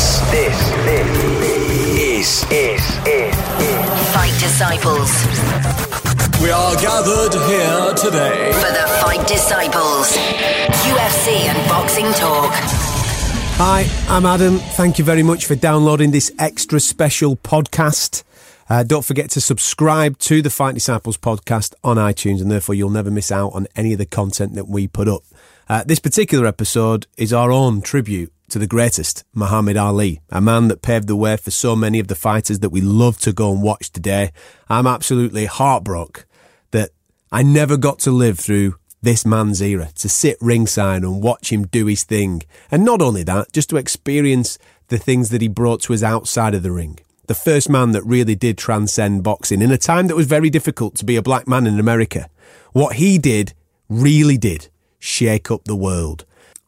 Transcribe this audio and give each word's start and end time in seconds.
This, 0.00 0.20
this, 0.30 0.70
this 0.86 1.08
is, 2.00 2.44
is, 2.44 2.82
is, 3.06 3.34
is 3.60 4.14
Fight 4.14 4.32
Disciples. 4.40 5.12
We 6.40 6.50
are 6.50 6.74
gathered 6.76 7.34
here 7.34 7.94
today. 7.96 8.50
For 8.54 8.72
the 8.72 8.86
Fight 9.02 9.28
Disciples. 9.28 10.16
UFC 10.88 11.44
and 11.50 11.68
boxing 11.68 12.10
talk. 12.14 12.50
Hi, 13.58 13.86
I'm 14.08 14.24
Adam. 14.24 14.56
Thank 14.56 14.98
you 14.98 15.04
very 15.04 15.22
much 15.22 15.44
for 15.44 15.54
downloading 15.54 16.12
this 16.12 16.32
extra 16.38 16.80
special 16.80 17.36
podcast. 17.36 18.22
Uh, 18.70 18.82
don't 18.82 19.04
forget 19.04 19.28
to 19.32 19.40
subscribe 19.42 20.16
to 20.20 20.40
the 20.40 20.48
Fight 20.48 20.72
Disciples 20.72 21.18
podcast 21.18 21.74
on 21.84 21.98
iTunes, 21.98 22.40
and 22.40 22.50
therefore 22.50 22.74
you'll 22.74 22.88
never 22.88 23.10
miss 23.10 23.30
out 23.30 23.50
on 23.50 23.66
any 23.76 23.92
of 23.92 23.98
the 23.98 24.06
content 24.06 24.54
that 24.54 24.66
we 24.66 24.88
put 24.88 25.08
up. 25.08 25.24
Uh, 25.68 25.84
this 25.84 25.98
particular 25.98 26.46
episode 26.46 27.06
is 27.18 27.34
our 27.34 27.52
own 27.52 27.82
tribute 27.82 28.32
to 28.50 28.58
the 28.58 28.66
greatest, 28.66 29.24
Muhammad 29.32 29.76
Ali, 29.76 30.20
a 30.28 30.40
man 30.40 30.68
that 30.68 30.82
paved 30.82 31.06
the 31.06 31.16
way 31.16 31.36
for 31.36 31.50
so 31.50 31.74
many 31.74 31.98
of 31.98 32.08
the 32.08 32.14
fighters 32.14 32.58
that 32.60 32.70
we 32.70 32.80
love 32.80 33.18
to 33.20 33.32
go 33.32 33.52
and 33.52 33.62
watch 33.62 33.90
today. 33.90 34.32
I'm 34.68 34.86
absolutely 34.86 35.46
heartbroken 35.46 36.24
that 36.72 36.90
I 37.32 37.42
never 37.42 37.76
got 37.76 37.98
to 38.00 38.10
live 38.10 38.38
through 38.38 38.76
this 39.02 39.24
man's 39.24 39.62
era, 39.62 39.88
to 39.94 40.08
sit 40.08 40.36
ringside 40.40 41.02
and 41.02 41.22
watch 41.22 41.50
him 41.50 41.66
do 41.66 41.86
his 41.86 42.04
thing. 42.04 42.42
And 42.70 42.84
not 42.84 43.00
only 43.00 43.22
that, 43.22 43.52
just 43.52 43.70
to 43.70 43.76
experience 43.76 44.58
the 44.88 44.98
things 44.98 45.30
that 45.30 45.40
he 45.40 45.48
brought 45.48 45.82
to 45.82 45.94
us 45.94 46.02
outside 46.02 46.54
of 46.54 46.62
the 46.62 46.72
ring. 46.72 46.98
The 47.26 47.34
first 47.34 47.70
man 47.70 47.92
that 47.92 48.04
really 48.04 48.34
did 48.34 48.58
transcend 48.58 49.22
boxing 49.22 49.62
in 49.62 49.70
a 49.70 49.78
time 49.78 50.08
that 50.08 50.16
was 50.16 50.26
very 50.26 50.50
difficult 50.50 50.96
to 50.96 51.04
be 51.04 51.16
a 51.16 51.22
black 51.22 51.46
man 51.46 51.66
in 51.66 51.78
America. 51.78 52.28
What 52.72 52.96
he 52.96 53.18
did 53.18 53.54
really 53.88 54.36
did 54.36 54.68
shake 54.98 55.50
up 55.50 55.64
the 55.64 55.76
world. 55.76 56.26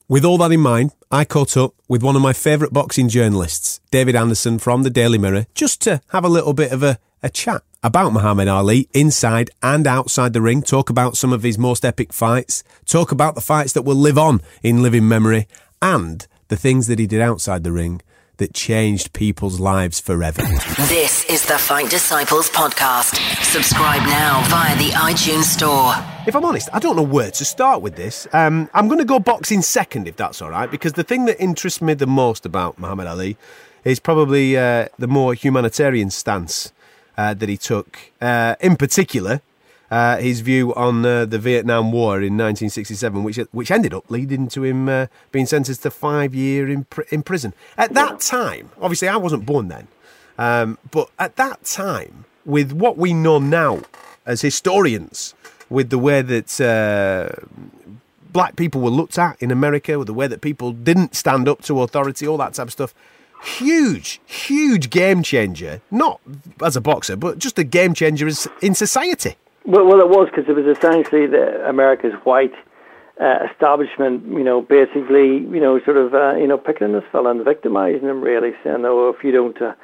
With 0.09 0.25
all 0.25 0.37
that 0.39 0.53
in 0.53 0.61
mind, 0.61 0.93
I 1.11 1.25
caught 1.25 1.57
up 1.57 1.75
with 1.89 2.03
one 2.03 2.17
of 2.17 2.23
my 2.23 2.33
favourite 2.33 2.73
boxing 2.73 3.09
journalists, 3.09 3.81
David 3.91 4.17
Anderson 4.17 4.59
from 4.59 4.83
the 4.83 4.91
Daily 4.91 5.17
Mirror, 5.17 5.47
just 5.55 5.81
to 5.83 6.01
have 6.09 6.25
a 6.25 6.29
little 6.29 6.53
bit 6.53 6.73
of 6.73 6.83
a, 6.83 6.99
a 7.23 7.31
chat 7.31 7.63
about 7.83 8.13
Muhammad 8.13 8.49
Ali 8.49 8.89
inside 8.93 9.51
and 9.63 9.87
outside 9.87 10.33
the 10.33 10.43
ring, 10.43 10.61
talk 10.63 10.91
about 10.91 11.17
some 11.17 11.33
of 11.33 11.43
his 11.43 11.57
most 11.57 11.85
epic 11.85 12.13
fights, 12.13 12.65
talk 12.85 13.13
about 13.13 13.35
the 13.35 13.41
fights 13.41 13.73
that 13.73 13.83
will 13.83 13.97
live 13.97 14.19
on 14.19 14.43
in 14.63 14.83
living 14.83 15.07
memory, 15.07 15.47
and 15.81 16.27
the 16.49 16.57
things 16.57 16.89
that 16.89 16.99
he 16.99 17.07
did 17.07 17.21
outside 17.21 17.65
the 17.65 17.73
ring 17.73 18.03
that 18.43 18.53
changed 18.53 19.13
people's 19.13 19.61
lives 19.61 20.01
forever. 20.01 20.43
This 20.89 21.25
is 21.27 21.47
the 21.47 21.57
Fight 21.59 21.89
Disciples 21.89 22.51
podcast. 22.51 23.15
Subscribe 23.45 24.03
now 24.03 24.43
via 24.49 24.77
the 24.79 24.91
iTunes 24.97 25.45
Store. 25.45 25.95
If 26.27 26.35
I'm 26.35 26.45
honest, 26.45 26.69
I 26.73 26.81
don't 26.81 26.97
know 26.97 27.05
where 27.05 27.31
to 27.31 27.45
start 27.45 27.83
with 27.83 27.95
this. 27.95 28.27
Um, 28.33 28.69
I'm 28.75 28.89
going 28.89 28.99
to 28.99 29.05
go 29.05 29.21
boxing 29.21 29.63
second, 29.63 30.09
if 30.09 30.17
that's 30.17 30.43
all 30.43 30.51
right, 30.51 30.69
because 30.69 30.95
the 30.95 31.05
thing 31.05 31.27
that 31.27 31.41
interests 31.41 31.81
me 31.81 31.95
the 31.95 32.09
most 32.09 32.45
about 32.45 32.81
Muhammad 32.81 33.07
Ali 33.07 33.37
is 33.85 34.01
probably 34.01 34.57
uh, 34.57 34.89
the 34.99 35.07
more 35.07 35.35
humanitarian 35.35 36.11
stance 36.11 36.73
uh, 37.17 37.35
that 37.35 37.49
he 37.49 37.57
took. 37.57 37.97
Uh, 38.21 38.57
in 38.59 38.75
particular, 38.75 39.41
uh, 39.93 40.17
his 40.17 40.41
view 40.41 40.73
on 40.75 41.05
uh, 41.05 41.27
the 41.27 41.39
Vietnam 41.39 41.93
War 41.93 42.17
in 42.17 42.39
1967, 42.39 43.23
which 43.23 43.37
which 43.53 43.71
ended 43.71 43.93
up 43.93 44.11
leading 44.11 44.49
to 44.49 44.65
him 44.65 44.89
uh, 44.89 45.07
being 45.33 45.45
sentenced 45.45 45.83
to 45.83 45.91
five 45.91 46.35
year 46.35 46.67
in, 46.67 46.85
pr- 46.85 47.03
in 47.11 47.23
prison. 47.23 47.53
At 47.77 47.93
that 47.93 48.21
time, 48.21 48.71
obviously, 48.81 49.09
I 49.09 49.19
wasn't 49.19 49.45
born 49.45 49.69
then, 49.69 49.89
um, 50.39 50.79
but 50.91 51.11
at 51.19 51.37
that 51.37 51.65
time, 51.65 52.25
with 52.47 52.73
what 52.73 52.97
we 52.97 53.13
know 53.13 53.39
now 53.39 53.83
as 54.25 54.41
historians, 54.41 55.35
with 55.69 55.91
the 55.91 55.99
way 55.99 56.23
that 56.23 56.59
uh, 56.59 57.29
black 58.33 58.57
people 58.57 58.81
were 58.81 58.89
looked 58.89 59.19
at 59.19 59.37
in 59.43 59.51
America, 59.51 59.99
with 59.99 60.07
the 60.07 60.15
way 60.15 60.27
that 60.27 60.41
people 60.41 60.73
didn't 60.73 61.15
stand 61.15 61.47
up 61.47 61.61
to 61.65 61.83
authority, 61.83 62.27
all 62.27 62.39
that 62.39 62.55
type 62.55 62.69
of 62.69 62.73
stuff. 62.73 62.95
Huge, 63.45 64.23
huge 64.25 64.89
game 64.89 65.23
changer. 65.23 65.83
Not 65.91 66.19
as 66.63 66.77
a 66.77 66.81
boxer, 66.81 67.15
but 67.15 67.39
just 67.39 67.59
a 67.59 67.65
game 67.65 67.93
changer 67.93 68.27
in 68.63 68.75
society. 68.75 69.37
Well, 69.65 69.87
well, 69.87 70.01
it 70.01 70.09
was 70.09 70.29
because 70.29 70.49
it 70.49 70.57
was 70.57 70.67
essentially 70.67 71.27
the 71.27 71.69
America's 71.69 72.15
white 72.25 72.55
uh, 73.21 73.47
establishment, 73.51 74.27
you 74.27 74.43
know, 74.43 74.61
basically, 74.61 75.39
you 75.39 75.61
know, 75.61 75.79
sort 75.85 75.97
of, 75.97 76.15
uh, 76.15 76.35
you 76.35 76.49
know, 76.49 76.59
picking 76.59 76.93
this 76.93 77.05
fella 77.13 77.31
and 77.31 77.45
victimizing 77.45 78.09
him, 78.09 78.21
really, 78.21 78.51
saying, 78.65 78.83
"Oh, 78.85 79.15
if 79.17 79.23
you 79.23 79.31
don't, 79.31 79.61
uh, 79.63 79.75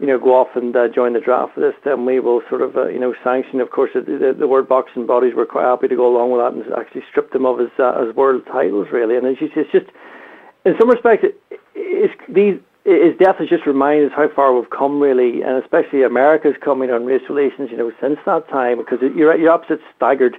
you 0.00 0.06
know, 0.06 0.18
go 0.18 0.34
off 0.34 0.56
and 0.56 0.74
uh, 0.74 0.88
join 0.88 1.12
the 1.12 1.20
draft 1.20 1.54
for 1.54 1.60
this, 1.60 1.74
then 1.84 2.06
we 2.06 2.20
will 2.20 2.40
sort 2.48 2.62
of, 2.62 2.76
uh, 2.76 2.86
you 2.88 2.98
know, 2.98 3.12
sanction." 3.22 3.60
Of 3.60 3.70
course, 3.70 3.90
the, 3.92 4.00
the, 4.00 4.34
the 4.38 4.48
world 4.48 4.68
boxing 4.68 5.04
bodies 5.06 5.34
were 5.34 5.44
quite 5.44 5.64
happy 5.64 5.88
to 5.88 5.96
go 5.96 6.08
along 6.08 6.32
with 6.32 6.40
that 6.40 6.54
and 6.54 6.64
actually 6.72 7.04
stripped 7.10 7.34
him 7.34 7.44
of 7.44 7.58
his 7.58 7.70
uh, 7.78 8.06
his 8.06 8.14
world 8.16 8.42
titles, 8.46 8.88
really. 8.90 9.16
And 9.16 9.26
as 9.26 9.36
you 9.40 9.48
say, 9.48 9.68
it's 9.68 9.72
just, 9.72 9.86
in 10.64 10.72
some 10.80 10.88
respects, 10.88 11.24
it, 11.24 11.60
it's 11.74 12.14
these 12.28 12.56
his 12.86 13.18
death 13.18 13.36
has 13.38 13.48
just 13.48 13.66
reminded 13.66 14.12
us 14.12 14.16
how 14.16 14.28
far 14.28 14.54
we've 14.54 14.70
come, 14.70 15.00
really, 15.00 15.42
and 15.42 15.62
especially 15.62 16.04
America's 16.04 16.54
coming 16.62 16.90
on 16.90 17.04
race 17.04 17.22
relations, 17.28 17.68
you 17.70 17.76
know, 17.76 17.90
since 18.00 18.18
that 18.26 18.48
time, 18.48 18.78
because 18.78 19.00
you're, 19.14 19.36
you're 19.36 19.50
opposite 19.50 19.80
staggered 19.96 20.36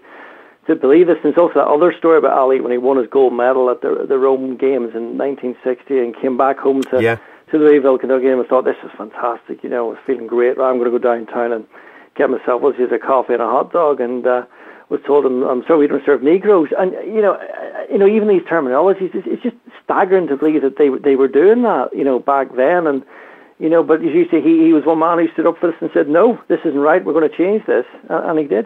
to 0.67 0.75
believe 0.75 1.07
this. 1.07 1.17
And 1.23 1.35
there's 1.35 1.37
also 1.37 1.55
that 1.55 1.67
other 1.67 1.93
story 1.97 2.17
about 2.17 2.37
Ali 2.37 2.61
when 2.61 2.71
he 2.71 2.77
won 2.77 2.97
his 2.97 3.07
gold 3.11 3.33
medal 3.33 3.69
at 3.69 3.81
the, 3.81 4.05
the 4.07 4.17
Rome 4.17 4.55
Games 4.55 4.95
in 4.95 5.17
1960 5.17 5.99
and 5.99 6.15
came 6.15 6.37
back 6.37 6.57
home 6.57 6.83
to, 6.83 7.03
yeah. 7.03 7.17
to 7.51 7.57
Louisville, 7.57 7.97
Kentucky, 7.97 8.27
and 8.27 8.45
thought, 8.47 8.63
this 8.63 8.79
is 8.81 8.91
fantastic, 8.97 9.61
you 9.61 9.69
know, 9.69 9.87
I 9.87 9.89
was 9.89 9.99
feeling 10.07 10.27
great. 10.27 10.57
I'm 10.57 10.79
going 10.79 10.89
to 10.89 10.97
go 10.97 10.99
downtown 10.99 11.51
and 11.51 11.67
get 12.15 12.29
myself, 12.29 12.61
well, 12.61 12.71
a 12.71 12.99
coffee 12.99 13.33
and 13.33 13.41
a 13.41 13.45
hot 13.45 13.73
dog, 13.73 13.99
and 13.99 14.25
uh, 14.25 14.43
was 14.87 15.01
told, 15.05 15.25
I'm, 15.25 15.43
I'm 15.43 15.63
sorry, 15.67 15.79
we 15.79 15.87
don't 15.87 16.05
serve 16.05 16.23
Negroes. 16.23 16.69
And, 16.79 16.93
you 17.03 17.21
know, 17.21 17.37
you 17.89 17.97
know, 17.97 18.07
even 18.07 18.27
these 18.27 18.43
terminologies, 18.43 19.13
it's, 19.13 19.27
it's 19.27 19.43
just 19.43 19.55
staggering 19.83 20.27
to 20.27 20.37
believe 20.37 20.61
that 20.61 20.77
they 20.77 20.89
they 20.89 21.15
were 21.15 21.27
doing 21.27 21.63
that, 21.63 21.89
you 21.93 22.03
know, 22.03 22.19
back 22.19 22.55
then. 22.55 22.87
And 22.87 23.03
you 23.59 23.69
know, 23.69 23.83
but 23.83 24.01
as 24.01 24.13
you 24.13 24.25
say, 24.29 24.41
he 24.41 24.65
he 24.65 24.73
was 24.73 24.85
one 24.85 24.99
man 24.99 25.19
who 25.19 25.31
stood 25.33 25.47
up 25.47 25.57
for 25.59 25.67
this 25.67 25.79
and 25.81 25.89
said, 25.93 26.07
"No, 26.09 26.39
this 26.47 26.59
isn't 26.65 26.79
right. 26.79 27.03
We're 27.03 27.13
going 27.13 27.29
to 27.29 27.37
change 27.37 27.65
this," 27.65 27.85
and 28.09 28.37
he 28.39 28.45
did. 28.45 28.65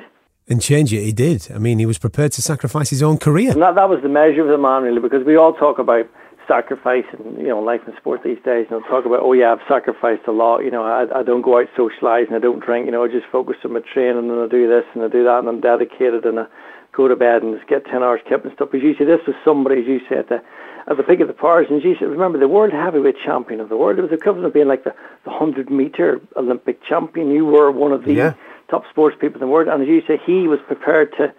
And 0.49 0.61
change 0.61 0.91
it, 0.91 1.01
he 1.03 1.13
did. 1.13 1.47
I 1.53 1.59
mean, 1.59 1.79
he 1.79 1.85
was 1.85 1.97
prepared 1.97 2.31
to 2.33 2.41
sacrifice 2.41 2.89
his 2.89 3.03
own 3.03 3.17
career. 3.17 3.51
And 3.51 3.61
that 3.61 3.75
that 3.75 3.89
was 3.89 4.01
the 4.01 4.09
measure 4.09 4.41
of 4.41 4.49
the 4.49 4.57
man, 4.57 4.83
really, 4.83 4.99
because 4.99 5.23
we 5.23 5.35
all 5.35 5.53
talk 5.53 5.79
about 5.79 6.09
sacrifice 6.47 7.05
and 7.13 7.37
you 7.37 7.47
know 7.47 7.59
life 7.59 7.81
and 7.85 7.95
sport 7.97 8.21
these 8.23 8.41
days. 8.43 8.67
And 8.69 8.71
you 8.71 8.79
know, 8.81 8.87
talk 8.89 9.05
about 9.05 9.21
oh 9.21 9.33
yeah, 9.33 9.53
I've 9.53 9.65
sacrificed 9.67 10.27
a 10.27 10.31
lot. 10.31 10.59
You 10.59 10.71
know, 10.71 10.83
I 10.83 11.19
I 11.19 11.23
don't 11.23 11.41
go 11.41 11.59
out 11.59 11.67
socialising, 11.77 12.33
I 12.33 12.39
don't 12.39 12.63
drink. 12.63 12.85
You 12.87 12.91
know, 12.91 13.03
I 13.03 13.07
just 13.07 13.27
focus 13.31 13.57
on 13.63 13.73
my 13.73 13.81
training 13.93 14.29
and 14.29 14.41
I 14.41 14.47
do 14.47 14.67
this 14.67 14.83
and 14.93 15.03
I 15.03 15.07
do 15.07 15.23
that 15.23 15.39
and 15.39 15.47
I'm 15.47 15.61
dedicated 15.61 16.25
and 16.25 16.39
I 16.39 16.45
go 16.93 17.07
to 17.07 17.15
bed 17.15 17.43
and 17.43 17.59
get 17.67 17.85
ten 17.85 18.03
hours 18.03 18.21
kept 18.27 18.45
and 18.45 18.53
stuff. 18.53 18.69
But 18.71 18.81
you 18.81 18.95
see, 18.97 19.05
this 19.05 19.21
was 19.27 19.35
somebody, 19.45 19.81
as 19.81 19.87
you 19.87 20.01
said, 20.09 20.25
the, 20.29 20.41
at 20.87 20.97
the 20.97 21.03
peak 21.03 21.19
of 21.19 21.27
the 21.27 21.33
powers. 21.33 21.67
And 21.69 21.83
you 21.83 21.95
said, 21.99 22.09
remember 22.09 22.39
the 22.39 22.47
world 22.47 22.73
heavyweight 22.73 23.15
champion 23.23 23.59
of 23.59 23.69
the 23.69 23.77
world. 23.77 23.99
It 23.99 24.01
was 24.01 24.11
equivalent 24.11 24.47
of 24.47 24.53
being 24.53 24.67
like 24.67 24.83
the 24.83 24.93
the 25.25 25.31
hundred 25.31 25.69
meter 25.69 26.19
Olympic 26.35 26.83
champion. 26.83 27.31
You 27.31 27.45
were 27.45 27.71
one 27.71 27.91
of 27.91 28.05
the 28.05 28.13
yeah. 28.13 28.33
top 28.69 28.83
sports 28.89 29.15
people 29.19 29.41
in 29.41 29.47
the 29.47 29.53
world, 29.53 29.67
and 29.67 29.81
as 29.81 29.87
you 29.87 30.01
say, 30.07 30.19
he 30.25 30.47
was 30.47 30.59
prepared 30.67 31.11
to 31.17 31.33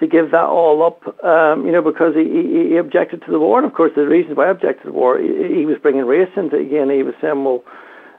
to 0.00 0.06
give 0.06 0.30
that 0.30 0.44
all 0.44 0.82
up, 0.84 1.02
um, 1.24 1.66
you 1.66 1.72
know, 1.72 1.82
because 1.82 2.14
he, 2.14 2.22
he, 2.22 2.68
he 2.70 2.76
objected 2.76 3.20
to 3.26 3.32
the 3.32 3.38
war. 3.40 3.58
And 3.58 3.66
of 3.66 3.74
course, 3.74 3.90
the 3.96 4.06
reasons 4.06 4.36
why 4.36 4.44
he 4.44 4.50
objected 4.52 4.84
to 4.84 4.88
the 4.90 4.92
war, 4.92 5.18
he, 5.18 5.26
he 5.58 5.66
was 5.66 5.76
bringing 5.82 6.04
race 6.04 6.30
into 6.36 6.54
it 6.56 6.66
again. 6.66 6.88
He 6.88 7.02
was 7.02 7.14
saying, 7.20 7.42
well, 7.42 7.64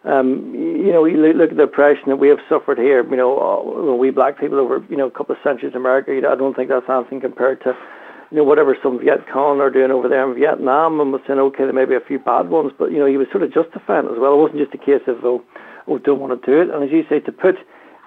um, 0.06 0.54
you 0.56 0.92
know, 0.92 1.06
you 1.06 1.18
look 1.18 1.52
at 1.52 1.58
the 1.58 1.64
oppression 1.64 2.06
that 2.08 2.18
we 2.18 2.30
have 2.30 2.40
suffered 2.48 2.78
here, 2.78 3.04
you 3.04 3.18
know, 3.18 3.98
we 4.00 4.12
black 4.12 4.40
people 4.40 4.60
over, 4.60 4.84
you 4.90 4.96
know, 4.96 5.08
a 5.08 5.12
couple 5.12 5.36
of 5.36 5.42
centuries 5.44 5.74
in 5.74 5.78
America, 5.78 6.14
you 6.14 6.22
know, 6.22 6.32
I 6.32 6.36
don't 6.36 6.56
think 6.56 6.70
that's 6.70 6.90
anything 6.90 7.20
compared 7.20 7.62
to, 7.64 7.76
you 8.32 8.38
know, 8.38 8.44
whatever 8.44 8.78
some 8.82 9.00
Viet 9.00 9.26
Cong 9.32 9.60
are 9.60 9.70
doing 9.70 9.92
over 9.92 10.08
there 10.08 10.30
in 10.30 10.40
Vietnam 10.40 11.02
and 11.02 11.12
was 11.12 11.22
saying, 11.28 11.40
okay, 11.40 11.66
there 11.66 11.74
may 11.74 11.86
be 11.86 11.96
a 11.96 12.08
few 12.08 12.20
bad 12.20 12.50
ones, 12.50 12.72
but, 12.78 12.92
you 12.92 13.00
know, 13.00 13.08
he 13.08 13.18
was 13.18 13.28
sort 13.32 13.44
of 13.44 13.54
justifying 13.54 14.06
it 14.06 14.12
as 14.12 14.20
well. 14.20 14.36
It 14.36 14.38
wasn't 14.38 14.60
just 14.60 14.74
a 14.74 14.78
case 14.78 15.04
of, 15.08 15.24
oh, 15.24 15.44
oh 15.88 15.98
don't 15.98 16.20
want 16.20 16.40
to 16.40 16.46
do 16.46 16.62
it. 16.62 16.74
And 16.74 16.84
as 16.84 16.92
you 16.92 17.04
say, 17.10 17.20
to 17.20 17.32
put 17.32 17.56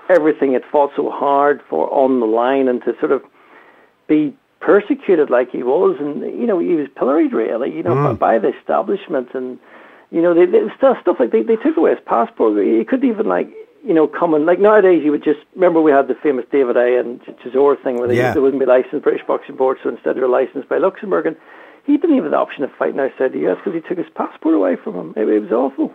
everything 0.08 0.54
it 0.54 0.62
fought 0.70 0.90
so 0.96 1.10
hard 1.10 1.60
for 1.68 1.92
on 1.92 2.20
the 2.20 2.26
line 2.26 2.68
and 2.68 2.82
to 2.84 2.92
sort 3.00 3.12
of 3.12 3.22
be 4.08 4.34
persecuted 4.60 5.30
like 5.30 5.50
he 5.50 5.62
was, 5.62 5.96
and 6.00 6.20
you 6.20 6.46
know 6.46 6.58
he 6.58 6.74
was 6.74 6.88
pilloried 6.96 7.32
really, 7.32 7.74
you 7.74 7.82
know, 7.82 7.94
mm. 7.94 8.18
by, 8.18 8.38
by, 8.38 8.38
the 8.38 8.56
establishment, 8.58 9.28
and 9.34 9.58
you 10.12 10.20
know 10.20 10.34
they, 10.34 10.46
they 10.46 10.60
stuff 10.76 10.98
stuff 11.00 11.16
like 11.18 11.32
they, 11.32 11.42
they 11.42 11.56
took 11.56 11.76
away 11.76 11.90
his 11.90 12.04
passport. 12.04 12.62
He 12.64 12.84
couldn't 12.84 13.08
even 13.08 13.26
like 13.26 13.48
you 13.84 13.94
know 13.94 14.06
come 14.06 14.34
and 14.34 14.44
like 14.44 14.60
nowadays 14.60 15.02
you 15.02 15.10
would 15.10 15.24
just 15.24 15.40
remember 15.54 15.80
we 15.80 15.90
had 15.90 16.06
the 16.06 16.14
famous 16.14 16.44
David 16.52 16.76
Haye 16.76 16.96
and 16.96 17.20
Chisora 17.40 17.82
thing 17.82 17.98
where 17.98 18.08
they, 18.08 18.16
yeah. 18.16 18.34
they 18.34 18.40
wouldn't 18.40 18.60
be 18.60 18.66
licensed 18.66 19.02
British 19.02 19.26
Boxing 19.26 19.56
Board, 19.56 19.78
so 19.82 19.88
instead 19.88 20.16
they 20.16 20.20
were 20.20 20.28
licensed 20.28 20.68
by 20.68 20.78
Luxembourg, 20.78 21.26
and 21.26 21.36
he 21.84 21.96
didn't 21.96 22.16
even 22.16 22.24
have 22.24 22.32
the 22.32 22.36
option 22.36 22.62
of 22.62 22.70
fighting 22.78 23.00
outside 23.00 23.32
the 23.32 23.48
US 23.48 23.58
because 23.64 23.74
he 23.74 23.88
took 23.88 23.98
his 23.98 24.12
passport 24.14 24.54
away 24.54 24.76
from 24.76 24.94
him. 24.94 25.14
It, 25.16 25.28
it 25.28 25.40
was 25.40 25.50
awful. 25.50 25.92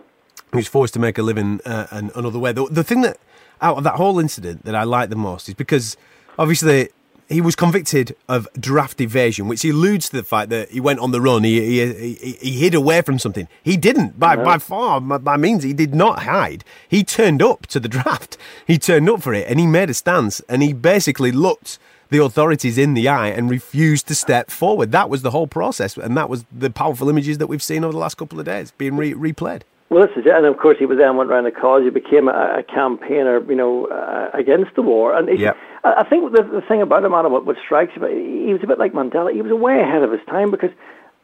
He 0.50 0.56
was 0.56 0.68
forced 0.68 0.94
to 0.94 1.00
make 1.00 1.16
a 1.18 1.22
living 1.22 1.60
uh, 1.64 1.86
another 2.14 2.38
way. 2.38 2.52
The, 2.52 2.66
the 2.66 2.84
thing 2.84 3.02
that 3.02 3.18
out 3.60 3.76
of 3.76 3.84
that 3.84 3.94
whole 3.94 4.18
incident 4.18 4.64
that 4.64 4.74
I 4.74 4.84
like 4.84 5.10
the 5.10 5.16
most 5.16 5.48
is 5.48 5.54
because 5.54 5.96
obviously 6.38 6.88
he 7.28 7.40
was 7.40 7.54
convicted 7.54 8.16
of 8.28 8.48
draft 8.58 9.00
evasion, 9.00 9.48
which 9.48 9.64
alludes 9.64 10.08
to 10.08 10.16
the 10.16 10.22
fact 10.24 10.48
that 10.50 10.70
he 10.70 10.80
went 10.80 11.00
on 11.00 11.10
the 11.10 11.20
run. 11.20 11.44
He 11.44 11.60
he, 11.60 12.14
he, 12.14 12.32
he 12.40 12.50
hid 12.52 12.74
away 12.74 13.02
from 13.02 13.18
something. 13.18 13.48
He 13.62 13.76
didn't 13.76 14.18
by 14.18 14.34
no. 14.34 14.44
by 14.44 14.58
far 14.58 15.00
by, 15.00 15.18
by, 15.18 15.36
means. 15.36 15.62
He 15.62 15.74
did 15.74 15.94
not 15.94 16.22
hide. 16.22 16.64
He 16.88 17.04
turned 17.04 17.42
up 17.42 17.66
to 17.66 17.80
the 17.80 17.88
draft. 17.96 18.38
He 18.66 18.78
turned 18.78 19.08
up 19.10 19.22
for 19.22 19.34
it, 19.34 19.46
and 19.48 19.60
he 19.60 19.66
made 19.66 19.90
a 19.90 19.94
stance. 19.94 20.40
And 20.48 20.62
he 20.62 20.72
basically 20.72 21.30
looked 21.30 21.78
the 22.10 22.22
authorities 22.22 22.78
in 22.78 22.94
the 22.94 23.08
eye 23.08 23.28
and 23.28 23.50
refused 23.50 24.08
to 24.08 24.14
step 24.14 24.50
forward. 24.50 24.92
That 24.92 25.10
was 25.10 25.20
the 25.20 25.30
whole 25.30 25.46
process, 25.46 25.98
and 25.98 26.16
that 26.16 26.30
was 26.30 26.46
the 26.50 26.70
powerful 26.70 27.10
images 27.10 27.36
that 27.38 27.46
we've 27.46 27.62
seen 27.62 27.84
over 27.84 27.92
the 27.92 27.98
last 27.98 28.16
couple 28.16 28.40
of 28.40 28.46
days 28.46 28.72
being 28.78 28.96
re- 28.96 29.12
replayed. 29.12 29.62
Well, 29.90 30.06
this 30.06 30.14
is 30.18 30.26
it, 30.26 30.32
and 30.34 30.44
of 30.44 30.58
course 30.58 30.76
he 30.78 30.84
was 30.84 30.98
then 30.98 31.16
went 31.16 31.30
around 31.30 31.44
the 31.44 31.50
cause. 31.50 31.82
He 31.82 31.88
became 31.90 32.28
a, 32.28 32.58
a 32.58 32.62
campaigner, 32.62 33.40
you 33.48 33.54
know, 33.56 33.86
uh, 33.86 34.28
against 34.34 34.74
the 34.74 34.82
war. 34.82 35.16
And 35.16 35.28
he, 35.28 35.36
Yep. 35.36 35.56
I, 35.84 35.92
I 36.00 36.08
think 36.08 36.30
the, 36.36 36.42
the 36.42 36.60
thing 36.60 36.82
about 36.82 37.04
him, 37.04 37.14
Adam, 37.14 37.32
what, 37.32 37.46
what 37.46 37.56
strikes 37.64 37.92
you, 37.96 38.02
about- 38.02 38.12
he 38.12 38.52
was 38.52 38.60
a 38.62 38.66
bit 38.66 38.78
like 38.78 38.92
Mandela. 38.92 39.32
He 39.32 39.40
was 39.40 39.52
way 39.52 39.80
ahead 39.80 40.02
of 40.02 40.12
his 40.12 40.20
time 40.28 40.50
because 40.50 40.70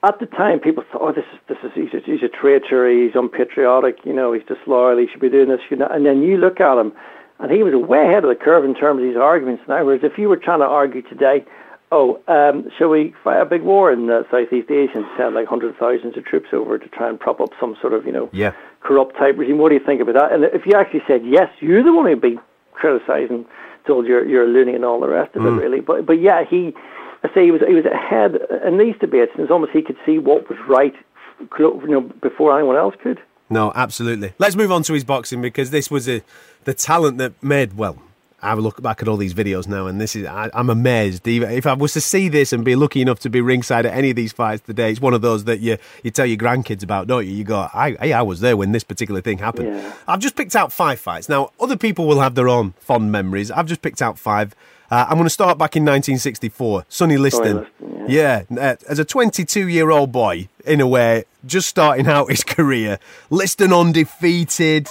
at 0.03 0.19
the 0.19 0.27
time 0.27 0.61
people 0.61 0.83
thought, 0.91 1.03
oh, 1.03 1.13
this 1.13 1.25
is 1.33 1.39
this 1.49 1.59
is 1.63 1.73
he's 1.75 1.93
a, 1.95 2.01
he's 2.05 2.23
a 2.23 2.29
traitor, 2.29 2.89
he's 2.89 3.15
unpatriotic, 3.15 3.99
you 4.05 4.13
know, 4.15 4.33
he's 4.33 4.45
disloyal, 4.45 4.97
he 4.99 5.09
should 5.09 5.21
be 5.21 5.29
doing 5.29 5.49
this, 5.49 5.61
you 5.71 5.77
know. 5.77 5.87
And 5.91 6.07
then 6.07 6.23
you 6.23 6.39
look 6.39 6.59
at 6.61 6.79
him, 6.79 6.93
and 7.41 7.51
he 7.53 7.63
was 7.63 7.75
way 7.75 8.07
ahead 8.09 8.25
of 8.25 8.31
the 8.31 8.37
curve 8.37 8.65
in 8.65 8.75
terms 8.75 9.01
of 9.03 9.07
his 9.09 9.17
arguments. 9.17 9.63
Now, 9.69 9.85
whereas 9.85 10.05
if 10.05 10.17
you 10.17 10.29
were 10.31 10.37
trying 10.39 10.61
to 10.61 10.67
argue 10.67 11.03
today. 11.03 11.45
Oh, 11.93 12.21
um, 12.27 12.69
shall 12.77 12.89
we 12.89 13.15
fight 13.23 13.41
a 13.41 13.45
big 13.45 13.63
war 13.63 13.93
in 13.93 14.11
uh, 14.11 14.23
Southeast 14.31 14.71
Asia 14.71 14.93
and 14.97 15.05
send 15.17 15.35
like 15.35 15.47
hundreds 15.47 15.75
of 15.75 15.79
thousands 15.79 16.17
of 16.17 16.25
troops 16.25 16.49
over 16.53 16.79
to 16.79 16.89
try 16.89 17.09
and 17.09 17.21
prop 17.21 17.41
up 17.41 17.51
some 17.61 17.77
sort 17.81 17.93
of, 17.93 18.05
you 18.05 18.13
know, 18.13 18.29
Yeah. 18.33 18.53
corrupt 18.81 19.17
type 19.17 19.37
regime. 19.39 19.59
What 19.59 19.69
do 19.69 19.77
you 19.77 19.85
think 19.85 20.01
about 20.01 20.15
that? 20.15 20.33
And 20.33 20.45
if 20.45 20.67
you 20.67 20.73
actually 20.77 21.03
said 21.07 21.23
yes, 21.25 21.49
you're 21.61 21.83
the 21.85 21.93
one 21.93 22.07
who'd 22.07 22.21
be 22.21 22.39
criticising, 22.73 23.45
told 23.87 24.07
you're 24.07 24.27
you're 24.27 24.45
a 24.45 24.49
loony 24.49 24.75
and 24.75 24.85
all 24.85 24.99
the 25.01 25.09
rest 25.09 25.37
of 25.37 25.45
it, 25.47 25.51
really. 25.51 25.81
But 25.81 26.05
but 26.07 26.21
yeah, 26.21 26.43
he, 26.49 26.75
I 27.23 27.33
say 27.33 27.45
he 27.45 27.51
was 27.51 27.61
he 27.67 27.75
was 27.75 27.85
ahead 27.85 28.39
in 28.67 28.79
these 28.79 28.97
debates, 29.01 29.31
and 29.35 29.43
it's 29.43 29.51
almost 29.53 29.73
he 29.73 29.83
could 29.83 29.97
see 30.05 30.19
what 30.19 30.49
was 30.49 30.59
right, 30.67 30.95
you 31.59 31.81
know, 31.87 32.01
before 32.01 32.59
anyone 32.59 32.77
else 32.77 32.95
could. 33.03 33.21
No, 33.51 33.73
absolutely. 33.75 34.33
Let's 34.39 34.57
move 34.57 34.73
on 34.73 34.83
to 34.85 34.95
his 34.95 35.05
boxing 35.05 35.41
because 35.43 35.71
this 35.71 35.91
was 35.91 36.09
a, 36.09 36.23
the 36.65 36.73
talent 36.75 37.19
that 37.19 37.41
made, 37.43 37.75
well, 37.77 37.99
I 38.45 38.55
look 38.55 38.83
back 38.83 39.01
at 39.01 39.09
all 39.09 39.17
these 39.17 39.33
videos 39.35 39.67
now 39.67 39.87
and 39.87 40.01
this 40.01 40.15
is, 40.15 40.27
I, 40.27 40.51
I'm 40.53 40.69
amazed. 40.69 41.27
Even 41.27 41.51
If 41.51 41.67
I 41.67 41.73
was 41.73 41.95
to 41.95 42.01
see 42.01 42.29
this 42.29 42.53
and 42.53 42.65
be 42.65 42.77
lucky 42.77 43.01
enough 43.01 43.19
to 43.21 43.31
be 43.31 43.41
ringside 43.41 43.87
at 43.87 43.95
any 43.95 44.11
of 44.11 44.17
these 44.17 44.33
fights 44.33 44.63
today, 44.63 44.91
it's 44.91 45.01
one 45.01 45.15
of 45.15 45.23
those 45.23 45.45
that 45.45 45.61
you, 45.61 45.79
you 46.03 46.11
tell 46.11 46.27
your 46.27 46.37
grandkids 46.37 46.83
about, 46.83 47.07
don't 47.07 47.27
you? 47.27 47.33
You 47.33 47.45
go, 47.45 47.69
I, 47.73 47.97
hey, 48.01 48.13
I 48.13 48.23
was 48.23 48.41
there 48.41 48.57
when 48.57 48.73
this 48.73 48.85
particular 48.85 49.21
thing 49.21 49.39
happened. 49.39 49.69
Yeah. 49.69 49.95
I've 50.07 50.21
just 50.21 50.37
picked 50.37 50.55
out 50.55 50.73
five 50.73 51.01
fights. 51.01 51.29
Now, 51.29 51.53
other 51.59 51.77
people 51.77 52.07
will 52.07 52.21
have 52.21 52.35
their 52.35 52.49
own 52.49 52.73
fond 52.79 53.11
memories. 53.11 53.51
I've 53.51 53.67
just 53.67 53.81
picked 53.83 54.03
out 54.03 54.19
five. 54.19 54.55
Uh, 54.91 55.07
I'm 55.09 55.15
going 55.15 55.25
to 55.25 55.31
start 55.31 55.57
back 55.57 55.75
in 55.77 55.83
1964. 55.83 56.85
Sonny 56.89 57.17
Liston. 57.17 57.67
Liston, 57.81 58.05
Yeah, 58.07 58.43
uh, 58.57 58.77
as 58.89 58.99
a 58.99 59.05
22 59.05 59.69
year 59.69 59.91
old 59.91 60.13
boy, 60.13 60.49
in 60.67 60.81
a 60.81 60.87
way, 60.87 61.25
just 61.47 61.69
starting 61.69 62.07
out 62.07 62.31
his 62.31 62.45
career, 62.57 62.99
Liston 63.31 63.73
undefeated. 63.73 64.89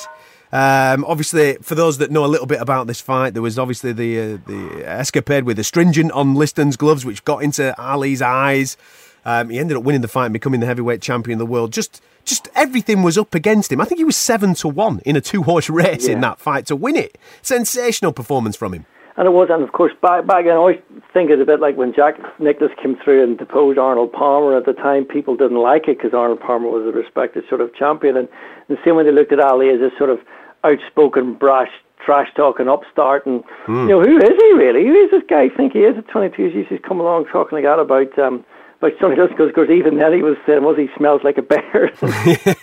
Um, 0.53 1.03
obviously, 1.05 1.55
for 1.63 1.73
those 1.73 1.97
that 1.97 2.11
know 2.11 2.23
a 2.23 2.27
little 2.27 2.45
bit 2.45 2.61
about 2.61 2.85
this 2.85 3.01
fight, 3.01 3.33
there 3.33 3.41
was 3.41 3.57
obviously 3.57 3.91
the 3.91 4.19
uh, 4.19 4.37
the 4.45 4.87
escapade 4.87 5.45
with 5.45 5.57
the 5.57 5.63
stringent 5.63 6.11
on 6.11 6.35
Liston's 6.35 6.77
gloves, 6.77 7.03
which 7.03 7.25
got 7.25 7.41
into 7.41 7.75
Ali's 7.81 8.21
eyes. 8.21 8.77
Um, 9.25 9.49
he 9.49 9.57
ended 9.57 9.77
up 9.77 9.83
winning 9.83 10.01
the 10.01 10.07
fight 10.07 10.25
and 10.25 10.33
becoming 10.33 10.59
the 10.59 10.67
heavyweight 10.67 11.01
champion 11.01 11.37
of 11.37 11.39
the 11.39 11.51
world. 11.51 11.73
Just, 11.73 12.03
just 12.23 12.49
everything 12.53 13.01
was 13.01 13.17
up 13.17 13.33
against 13.33 13.71
him. 13.71 13.81
I 13.81 13.85
think 13.85 13.97
he 13.97 14.03
was 14.03 14.17
seven 14.17 14.53
to 14.55 14.67
one 14.67 14.99
in 15.05 15.15
a 15.15 15.21
two 15.21 15.41
horse 15.41 15.69
race 15.71 16.07
in 16.07 16.21
that 16.21 16.39
fight 16.39 16.67
to 16.67 16.75
win 16.75 16.97
it. 16.97 17.17
Sensational 17.41 18.13
performance 18.13 18.55
from 18.55 18.75
him. 18.75 18.85
And 19.15 19.27
it 19.27 19.31
was, 19.31 19.49
and 19.51 19.63
of 19.63 19.71
course, 19.71 19.93
back 20.01 20.27
back 20.27 20.45
then, 20.45 20.53
I 20.53 20.57
always 20.57 20.79
think 21.13 21.31
it's 21.31 21.41
a 21.41 21.45
bit 21.45 21.59
like 21.59 21.77
when 21.77 21.93
Jack 21.93 22.15
Nicklaus 22.39 22.71
came 22.81 22.95
through 23.03 23.23
and 23.23 23.37
deposed 23.37 23.79
Arnold 23.79 24.11
Palmer. 24.11 24.57
At 24.57 24.65
the 24.65 24.73
time, 24.73 25.05
people 25.05 25.35
didn't 25.35 25.61
like 25.61 25.87
it 25.87 25.97
because 25.97 26.13
Arnold 26.13 26.41
Palmer 26.41 26.69
was 26.69 26.85
a 26.85 26.95
respected 26.95 27.43
sort 27.47 27.61
of 27.61 27.73
champion, 27.75 28.17
and 28.17 28.27
the 28.69 28.77
same 28.83 28.95
way 28.95 29.03
they 29.03 29.11
looked 29.11 29.31
at 29.31 29.39
Ali 29.39 29.69
as 29.69 29.79
this 29.79 29.91
sort 29.99 30.09
of 30.09 30.19
outspoken, 30.63 31.33
brash, 31.35 31.71
trash 32.05 32.29
talking 32.35 32.67
upstart. 32.69 33.25
And 33.25 33.43
you 33.67 33.73
know, 33.87 34.01
who 34.01 34.17
is 34.17 34.29
he 34.37 34.53
really? 34.53 34.85
Who 34.85 34.93
is 34.95 35.11
this 35.11 35.23
guy? 35.29 35.43
I 35.43 35.49
think 35.49 35.73
he 35.73 35.79
is 35.79 35.97
at 35.97 36.07
22. 36.07 36.49
He's 36.49 36.67
just 36.67 36.83
come 36.83 36.99
along 36.99 37.25
talking 37.25 37.57
like 37.57 37.65
that 37.65 37.79
about. 37.79 38.17
Um, 38.19 38.45
about 38.81 38.99
Sonny 38.99 39.15
Liston, 39.15 39.37
because 39.37 39.47
of 39.47 39.55
course 39.55 39.69
even 39.69 39.97
then 39.97 40.11
he 40.11 40.21
was 40.21 40.35
saying, 40.45 40.61
"Was 40.61 40.75
he 40.75 40.89
smells 40.97 41.21
like 41.23 41.37
a 41.37 41.41
bear?" 41.41 41.89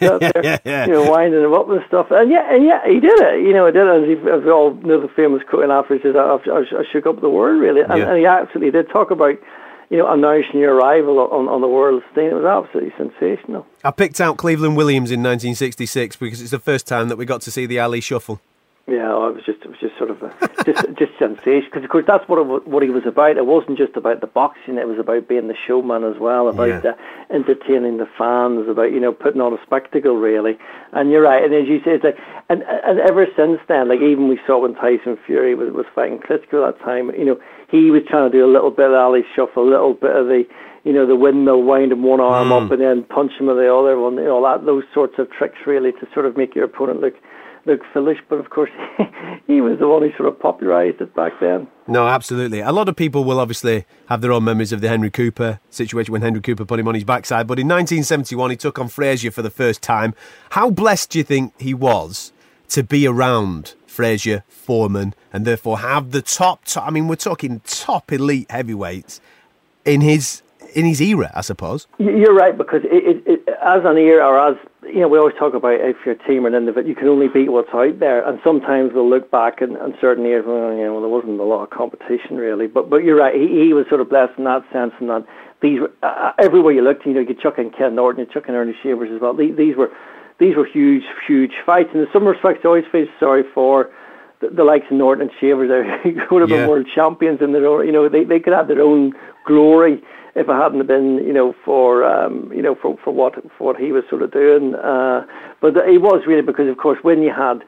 Yeah, 0.02 0.58
yeah. 0.67 0.87
You 0.87 0.93
know, 0.93 1.11
winding 1.11 1.43
him 1.43 1.55
up 1.55 1.67
and 1.70 1.81
stuff. 1.88 2.08
And 2.11 2.31
yeah, 2.31 2.52
and 2.55 2.62
yeah, 2.62 2.85
he 2.87 3.00
did 3.00 3.19
it. 3.20 3.41
You 3.41 3.55
know, 3.55 3.64
he 3.64 3.73
did 3.73 3.87
it. 3.87 4.03
As, 4.03 4.06
he, 4.06 4.31
as 4.31 4.44
we 4.44 4.50
all 4.50 4.75
know, 4.75 5.00
the 5.00 5.08
famous 5.08 5.43
quote 5.49 5.64
in 5.64 5.70
after 5.70 5.96
he 5.96 6.03
says, 6.03 6.17
"I, 6.17 6.37
I, 6.37 6.58
I 6.61 6.85
shook 6.93 7.06
up 7.06 7.23
the 7.23 7.31
world," 7.31 7.58
really. 7.58 7.81
And, 7.81 7.96
Yeah. 7.96 8.08
and 8.11 8.19
he 8.19 8.26
absolutely 8.26 8.70
did 8.70 8.91
talk 8.91 9.11
about, 9.11 9.37
you 9.90 9.98
know, 9.98 10.10
announcing 10.10 10.60
your 10.60 10.75
arrival 10.75 11.19
on, 11.19 11.48
on 11.48 11.60
the 11.60 11.69
world 11.69 12.02
stage. 12.12 12.31
It 12.31 12.34
was 12.34 12.44
absolutely 12.44 12.92
sensational. 12.96 13.66
I 13.82 13.90
picked 13.90 14.20
out 14.20 14.37
Cleveland 14.37 14.76
Williams 14.76 15.10
in 15.10 15.20
1966 15.20 16.16
because 16.16 16.40
it's 16.40 16.52
the 16.52 16.60
first 16.60 16.87
time 16.87 17.08
that 17.08 17.16
we 17.16 17.26
got 17.26 17.42
to 17.42 17.50
see 17.50 17.66
the 17.66 17.81
Ali 17.81 18.00
shuffle. 18.00 18.40
Yeah, 18.90 19.12
oh, 19.14 19.28
it 19.28 19.34
was 19.37 19.44
just 19.46 19.62
it 19.62 19.69
was 19.69 19.78
just 19.78 19.96
sort 19.96 20.10
of 20.10 20.20
a, 20.22 20.31
just 20.64 20.84
just 20.98 21.12
sensation 21.16 21.69
because 21.70 21.84
of 21.84 21.90
course 21.90 22.04
that's 22.08 22.28
what 22.28 22.38
it, 22.40 22.66
what 22.66 22.82
he 22.82 22.90
was 22.90 23.06
about. 23.06 23.37
It 23.37 23.46
wasn't 23.46 23.78
just 23.78 23.94
about 23.96 24.20
the 24.20 24.26
boxing; 24.26 24.78
it 24.78 24.88
was 24.88 24.98
about 24.98 25.28
being 25.28 25.46
the 25.46 25.54
showman 25.66 26.02
as 26.02 26.19
well, 26.19 26.48
about 26.48 26.82
Yeah. 26.82 26.90
uh, 26.90 26.94
entertaining 27.34 27.98
the 27.98 28.08
fans, 28.19 28.69
about 28.69 28.90
you 28.92 28.98
know 28.98 29.12
putting 29.12 29.40
on 29.40 29.52
a 29.52 29.62
spectacle 29.64 30.16
really. 30.16 30.58
And 30.92 31.10
you're 31.10 31.22
right, 31.22 31.44
and 31.44 31.54
as 31.54 31.69
you 31.69 31.78
say, 31.84 31.92
it's 31.92 32.04
like 32.04 32.19
and 32.48 32.62
and 32.64 32.98
ever 33.00 33.26
since 33.37 33.60
then, 33.69 33.88
like 33.88 34.00
even 34.00 34.28
we 34.28 34.40
saw 34.46 34.58
when 34.58 34.75
Tyson 34.75 35.16
Fury 35.25 35.54
was 35.54 35.72
was 35.72 35.86
fighting 35.94 36.19
Klitschko 36.19 36.66
that 36.66 36.81
time, 36.84 37.10
you 37.16 37.25
know 37.25 37.38
he 37.70 37.90
was 37.93 38.02
trying 38.08 38.28
to 38.31 38.36
do 38.36 38.44
a 38.44 38.50
little 38.50 38.72
bit 38.72 38.86
of 38.90 38.94
Ali 38.94 39.22
shuffle, 39.36 39.62
a 39.62 39.70
little 39.70 39.94
bit 39.94 40.16
of 40.16 40.26
the 40.26 40.43
you 40.82 40.93
know 40.93 41.06
the 41.06 41.14
windmill 41.14 41.62
winding 41.62 42.02
one 42.02 42.20
arm 42.20 42.50
up 42.52 42.70
and 42.72 42.81
then 42.81 43.04
punch 43.04 43.32
him 43.38 43.46
with 43.46 43.56
the 43.56 43.72
other 43.72 44.00
one, 44.00 44.16
you 44.16 44.25
know 44.25 44.43
that 44.43 44.66
those 44.66 44.82
sorts 44.93 45.14
of 45.19 45.31
tricks 45.31 45.58
really 45.66 45.93
to 45.93 46.08
sort 46.12 46.26
of 46.26 46.36
make 46.36 46.56
your 46.56 46.64
opponent 46.64 47.00
look 47.00 47.14
look 47.66 47.80
foolish. 47.92 48.18
But 48.28 48.36
of 48.36 48.50
course, 48.50 48.70
he 49.46 49.60
was 49.60 49.78
the 49.78 49.88
one 49.88 50.02
who 50.02 50.10
sort 50.16 50.28
of 50.28 50.38
popularised 50.38 51.00
it 51.00 51.14
back 51.14 51.32
then. 51.40 51.68
No, 51.86 52.06
absolutely. 52.06 52.60
A 52.60 52.72
lot 52.72 52.88
of 52.88 52.96
people 52.96 53.24
will 53.24 53.40
obviously 53.40 53.84
have 54.08 54.20
their 54.20 54.32
own 54.32 54.44
memories 54.44 54.72
of 54.72 54.80
the 54.80 54.88
Henry 54.88 55.10
Cooper 55.10 55.60
situation 55.70 56.12
when 56.12 56.22
Henry 56.22 56.40
Cooper 56.40 56.64
put 56.64 56.78
him 56.78 56.88
on 56.88 56.94
his 56.94 57.04
backside. 57.04 57.46
But 57.46 57.58
in 57.58 57.66
1971, 57.66 58.50
he 58.50 58.56
took 58.56 58.78
on 58.78 58.88
Frazier 58.88 59.30
for 59.30 59.42
the 59.42 59.50
first 59.50 59.82
time. 59.82 60.14
How 60.50 60.70
blessed 60.70 61.10
do 61.10 61.18
you 61.18 61.24
think 61.24 61.58
he 61.60 61.74
was 61.74 62.32
to 62.68 62.82
be 62.82 63.06
around 63.06 63.74
Frazier, 63.86 64.44
Foreman, 64.48 65.14
and 65.32 65.44
therefore 65.44 65.80
have 65.80 66.12
the 66.12 66.22
top, 66.22 66.64
top 66.64 66.86
I 66.86 66.90
mean, 66.90 67.08
we're 67.08 67.16
talking 67.16 67.60
top 67.66 68.12
elite 68.12 68.50
heavyweights 68.50 69.20
in 69.84 70.00
his 70.00 70.42
in 70.74 70.86
his 70.86 71.00
era, 71.00 71.30
I 71.34 71.40
suppose. 71.40 71.88
You're 71.98 72.34
right 72.34 72.56
because 72.56 72.82
it, 72.84 73.22
it, 73.26 73.39
as 73.64 73.82
an 73.84 73.98
ear 73.98 74.22
or 74.22 74.38
as 74.38 74.56
you 74.82 75.00
know, 75.00 75.08
we 75.08 75.18
always 75.18 75.34
talk 75.38 75.54
about 75.54 75.74
if 75.74 75.96
you're 76.04 76.14
a 76.14 76.26
team 76.26 76.44
or 76.44 76.48
an 76.48 76.54
individual, 76.54 76.88
you 76.88 76.94
can 76.94 77.08
only 77.08 77.28
beat 77.28 77.52
what's 77.52 77.68
out 77.74 77.98
there. 78.00 78.26
And 78.26 78.40
sometimes 78.42 78.92
we'll 78.94 79.08
look 79.08 79.30
back 79.30 79.60
and, 79.60 79.76
and 79.76 79.94
certain 80.00 80.24
years, 80.24 80.44
well, 80.46 80.72
you 80.72 80.84
know, 80.84 80.92
well, 80.94 81.02
there 81.02 81.10
wasn't 81.10 81.38
a 81.38 81.44
lot 81.44 81.62
of 81.62 81.70
competition 81.70 82.36
really. 82.36 82.66
But 82.66 82.88
but 82.90 83.04
you're 83.04 83.16
right, 83.16 83.34
he, 83.34 83.66
he 83.66 83.72
was 83.74 83.86
sort 83.88 84.00
of 84.00 84.08
blessed 84.08 84.38
in 84.38 84.44
that 84.44 84.62
sense, 84.72 84.92
and 85.00 85.10
that 85.10 85.26
these 85.60 85.80
uh, 86.02 86.32
everywhere 86.38 86.72
you 86.72 86.82
looked, 86.82 87.04
you 87.04 87.12
know, 87.12 87.20
you 87.20 87.34
chuck 87.34 87.58
in 87.58 87.70
Ken 87.70 87.94
Norton, 87.94 88.24
you 88.24 88.32
chuck 88.32 88.48
in 88.48 88.54
Ernie 88.54 88.74
Shavers 88.82 89.10
as 89.14 89.20
well. 89.20 89.34
These, 89.34 89.56
these 89.56 89.76
were 89.76 89.90
these 90.38 90.56
were 90.56 90.64
huge, 90.67 91.02
huge 91.26 91.52
fights. 91.67 91.90
And 91.93 92.00
in 92.02 92.08
some 92.12 92.26
respects, 92.26 92.60
I 92.64 92.69
always 92.69 92.84
feel 92.90 93.06
sorry 93.20 93.44
for 93.55 93.90
the, 94.40 94.48
the 94.48 94.64
likes 94.64 94.86
of 94.90 94.96
Norton 94.96 95.29
and 95.29 95.31
Shavers. 95.38 95.69
They 96.05 96.12
would 96.31 96.40
have 96.40 96.48
been 96.48 96.60
Yeah. 96.60 96.67
world 96.69 96.88
champions 96.94 97.43
in 97.43 97.52
their 97.52 97.67
own. 97.67 97.84
You 97.86 97.93
know, 97.93 98.08
they 98.08 98.24
they 98.24 98.40
could 98.40 98.55
have 98.55 98.69
their 98.69 98.81
own 98.81 99.12
glory 99.46 100.02
if 100.34 100.49
it 100.49 100.53
hadn't 100.53 100.87
been, 100.87 101.17
you 101.27 101.32
know, 101.32 101.55
for 101.65 102.05
um, 102.05 102.51
you 102.55 102.63
know, 102.63 102.75
for 102.75 102.96
for 103.03 103.13
what 103.13 103.34
for 103.56 103.65
what 103.65 103.77
he 103.77 103.93
was 103.93 104.05
sort 104.08 104.22
of 104.22 104.32
doing. 104.32 104.75
Uh, 104.75 105.27
but 105.60 105.77
it 105.77 106.01
was 106.01 106.22
really 106.27 106.43
because, 106.43 106.69
of 106.69 106.77
course, 106.79 106.99
when 107.03 107.22
you 107.22 107.32
had, 107.32 107.63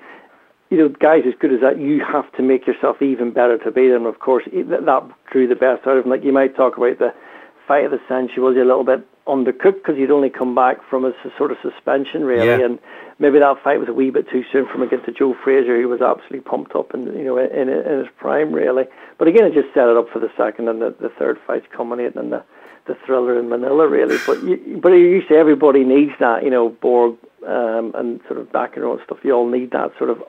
you 0.71 0.79
know, 0.79 0.89
guys 0.89 1.23
as 1.27 1.35
good 1.41 1.53
as 1.53 1.61
that, 1.61 1.79
you 1.79 2.03
have 2.05 2.31
to 2.33 2.43
make 2.43 2.67
yourself 2.67 3.03
even 3.03 3.33
better 3.33 3.59
to 3.59 3.71
beat 3.71 3.91
them. 3.91 4.07
Of 4.07 4.21
course, 4.21 4.45
that, 4.53 5.11
drew 5.31 5.49
the 5.49 5.55
best 5.55 5.87
out 5.87 5.97
of 5.97 6.05
them. 6.05 6.11
Like 6.11 6.25
you 6.25 6.33
might 6.33 6.57
talk 6.57 6.77
about 6.77 6.99
the 6.99 7.13
fight 7.67 7.85
of 7.85 7.91
the 7.91 8.01
century 8.09 8.43
was 8.43 8.57
a 8.57 8.65
little 8.65 8.85
bit 8.85 9.07
undercooked 9.27 9.75
because 9.85 9.97
he'd 9.97 10.11
only 10.11 10.31
come 10.31 10.55
back 10.55 10.79
from 10.89 11.05
a 11.05 11.13
sort 11.39 11.53
of 11.53 11.59
suspension, 11.63 12.25
really, 12.25 12.47
Yeah. 12.47 12.65
and 12.65 12.79
maybe 13.19 13.39
that 13.39 13.63
fight 13.63 13.79
was 13.79 13.89
a 13.89 13.93
wee 13.93 14.11
bit 14.11 14.29
too 14.29 14.45
soon 14.51 14.67
from 14.67 14.83
against 14.83 15.07
the 15.07 15.13
Joe 15.13 15.35
Frazier, 15.45 15.81
who 15.81 15.89
was 15.89 16.01
absolutely 16.03 16.41
pumped 16.41 16.75
up 16.75 16.93
and 16.95 17.07
you 17.17 17.25
know 17.25 17.39
in, 17.39 17.69
in 17.69 17.99
his 17.99 18.09
prime, 18.19 18.53
really. 18.53 18.85
But 19.19 19.29
again, 19.29 19.45
it 19.45 19.55
just 19.55 19.73
set 19.75 19.89
it 19.89 19.97
up 19.97 20.09
for 20.11 20.19
the 20.19 20.31
second 20.37 20.69
and 20.69 20.83
the, 20.83 20.95
the 21.01 21.09
third 21.11 21.39
fights 21.47 21.67
culminating 21.75 22.21
in 22.23 22.31
the 22.31 22.43
the 22.87 22.97
thriller 23.07 23.39
in 23.39 23.49
Manila, 23.49 23.87
really. 23.87 24.19
But 24.27 24.43
you, 24.43 24.81
but 24.83 24.89
you 24.89 25.23
say 25.29 25.37
everybody 25.37 25.85
needs 25.85 26.11
that, 26.19 26.43
you 26.43 26.51
know, 26.51 26.71
Borg 26.71 27.17
um, 27.47 27.93
and 27.95 28.21
sort 28.27 28.41
of 28.41 28.51
Baccarat 28.51 28.83
and 28.83 28.85
roll 28.85 29.01
stuff. 29.05 29.19
You 29.23 29.35
all 29.35 29.49
need 29.49 29.71
that 29.71 29.93
sort 29.99 30.11
of 30.11 30.21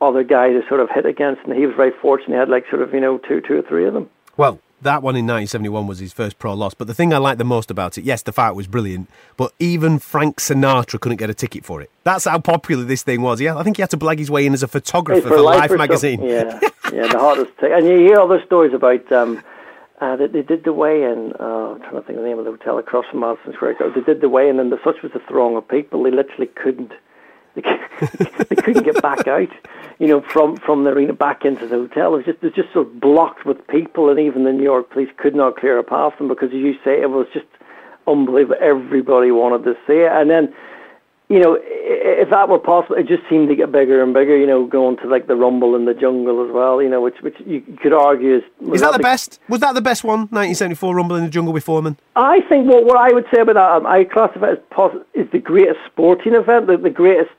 other 0.00 0.22
guy 0.22 0.50
to 0.52 0.60
sort 0.68 0.78
of 0.80 0.88
hit 0.94 1.04
against, 1.04 1.42
and 1.44 1.52
he 1.52 1.66
was 1.66 1.74
very 1.74 1.90
fortunate. 2.00 2.34
He 2.34 2.38
had 2.38 2.48
like 2.48 2.64
sort 2.70 2.82
of 2.82 2.94
you 2.94 3.00
know 3.00 3.18
two 3.18 3.40
two 3.40 3.58
or 3.58 3.62
three 3.62 3.86
of 3.86 3.94
them. 3.94 4.08
Well, 4.36 4.60
that 4.82 5.02
one 5.02 5.16
in 5.16 5.26
1971 5.26 5.86
was 5.86 5.98
his 5.98 6.12
first 6.12 6.38
pro 6.38 6.54
loss. 6.54 6.74
But 6.74 6.86
the 6.86 6.94
thing 6.94 7.12
I 7.12 7.18
liked 7.18 7.38
the 7.38 7.44
most 7.44 7.70
about 7.70 7.98
it, 7.98 8.04
yes, 8.04 8.22
the 8.22 8.32
fight 8.32 8.52
was 8.52 8.66
brilliant, 8.66 9.08
but 9.36 9.52
even 9.58 9.98
Frank 9.98 10.38
Sinatra 10.38 11.00
couldn't 11.00 11.18
get 11.18 11.30
a 11.30 11.34
ticket 11.34 11.64
for 11.64 11.80
it. 11.82 11.90
That's 12.04 12.24
how 12.24 12.38
popular 12.38 12.84
this 12.84 13.02
thing 13.02 13.22
was. 13.22 13.40
Yeah, 13.40 13.56
I 13.56 13.62
think 13.62 13.76
he 13.76 13.82
had 13.82 13.90
to 13.90 13.98
blag 13.98 14.18
his 14.18 14.30
way 14.30 14.46
in 14.46 14.52
as 14.52 14.62
a 14.62 14.68
photographer 14.68 15.28
Hey, 15.28 15.28
for, 15.28 15.40
Life 15.40 15.70
or 15.70 15.78
magazine. 15.78 16.22
Yeah, 16.22 16.58
yeah, 16.92 17.06
the 17.08 17.18
hardest 17.18 17.52
thing. 17.54 17.72
And 17.72 17.86
you 17.86 17.98
hear 17.98 18.18
other 18.20 18.42
stories 18.44 18.72
about 18.72 19.10
um, 19.12 19.42
uh, 20.00 20.16
they, 20.16 20.26
they 20.26 20.42
did 20.42 20.64
the 20.64 20.72
weigh-in. 20.72 21.34
Uh, 21.38 21.72
I'm 21.72 21.80
trying 21.80 21.94
to 21.94 22.02
think 22.02 22.16
of 22.18 22.22
the 22.22 22.28
name 22.28 22.38
of 22.38 22.46
the 22.46 22.52
hotel 22.52 22.78
across 22.78 23.04
from 23.10 23.20
Madison 23.20 23.52
Square 23.52 23.74
Garden. 23.74 23.92
They 23.94 24.12
did 24.12 24.22
the 24.22 24.28
weigh-in, 24.28 24.58
and 24.58 24.72
the, 24.72 24.78
such 24.82 25.02
was 25.02 25.12
the 25.12 25.20
throng 25.20 25.56
of 25.56 25.68
people, 25.68 26.02
they 26.02 26.10
literally 26.10 26.46
couldn't. 26.46 26.92
They, 27.54 27.60
they 28.48 28.56
couldn't 28.56 28.84
get 28.84 29.02
back 29.02 29.26
out, 29.26 29.48
you 30.00 30.06
know, 30.06 30.22
from 30.22 30.56
from 30.56 30.84
the 30.84 30.90
arena 30.90 31.12
back 31.12 31.44
into 31.44 31.66
the 31.66 31.76
hotel. 31.76 32.14
It 32.14 32.16
was 32.16 32.24
just 32.24 32.38
it 32.38 32.42
was 32.44 32.54
just 32.54 32.72
so 32.72 32.84
blocked 32.84 33.44
with 33.44 33.64
people, 33.68 34.08
and 34.08 34.18
even 34.18 34.44
the 34.44 34.52
New 34.52 34.64
York 34.64 34.90
police 34.90 35.10
could 35.18 35.34
not 35.36 35.56
clear 35.56 35.78
a 35.78 35.84
path 35.84 36.16
them 36.18 36.26
because, 36.26 36.48
as 36.48 36.54
you 36.54 36.72
say, 36.82 37.00
it 37.02 37.10
was 37.10 37.26
just 37.32 37.46
unbelievable. 38.08 38.56
Everybody 38.60 39.30
wanted 39.30 39.62
to 39.64 39.74
see 39.86 40.00
it, 40.00 40.10
and 40.10 40.30
then 40.30 40.52
you 41.28 41.38
know, 41.38 41.56
if 41.62 42.28
that 42.30 42.48
were 42.48 42.58
possible, 42.58 42.96
it 42.96 43.06
just 43.06 43.22
seemed 43.30 43.48
to 43.50 43.54
get 43.54 43.70
bigger 43.70 44.02
and 44.02 44.12
bigger. 44.12 44.36
You 44.36 44.46
know, 44.46 44.66
going 44.66 44.96
to 44.96 45.06
like 45.06 45.28
the 45.28 45.36
Rumble 45.36 45.76
in 45.76 45.84
the 45.84 45.94
Jungle 45.94 46.44
as 46.44 46.50
well. 46.50 46.82
You 46.82 46.88
know, 46.88 47.02
which 47.02 47.16
which 47.20 47.36
you 47.46 47.60
could 47.82 47.92
argue 47.92 48.36
is 48.38 48.42
Is 48.72 48.80
that 48.80 48.92
the 48.92 48.98
be- 48.98 49.02
best? 49.02 49.38
Was 49.50 49.60
that 49.60 49.74
the 49.74 49.82
best 49.82 50.02
one? 50.02 50.20
1974 50.32 50.96
Rumble 50.96 51.16
in 51.16 51.24
the 51.24 51.30
Jungle 51.30 51.52
with 51.52 51.64
Foreman. 51.64 51.98
I 52.16 52.40
think 52.48 52.66
what 52.66 52.86
what 52.86 52.96
I 52.96 53.12
would 53.12 53.26
say 53.32 53.42
about 53.42 53.54
that, 53.56 53.70
um, 53.70 53.86
I 53.86 54.04
classify 54.04 54.48
it 54.48 54.52
as 54.52 54.58
pos- 54.70 55.04
is 55.12 55.30
the 55.30 55.38
greatest 55.38 55.78
sporting 55.92 56.34
event, 56.34 56.66
the, 56.68 56.78
the 56.78 56.90
greatest 56.90 57.30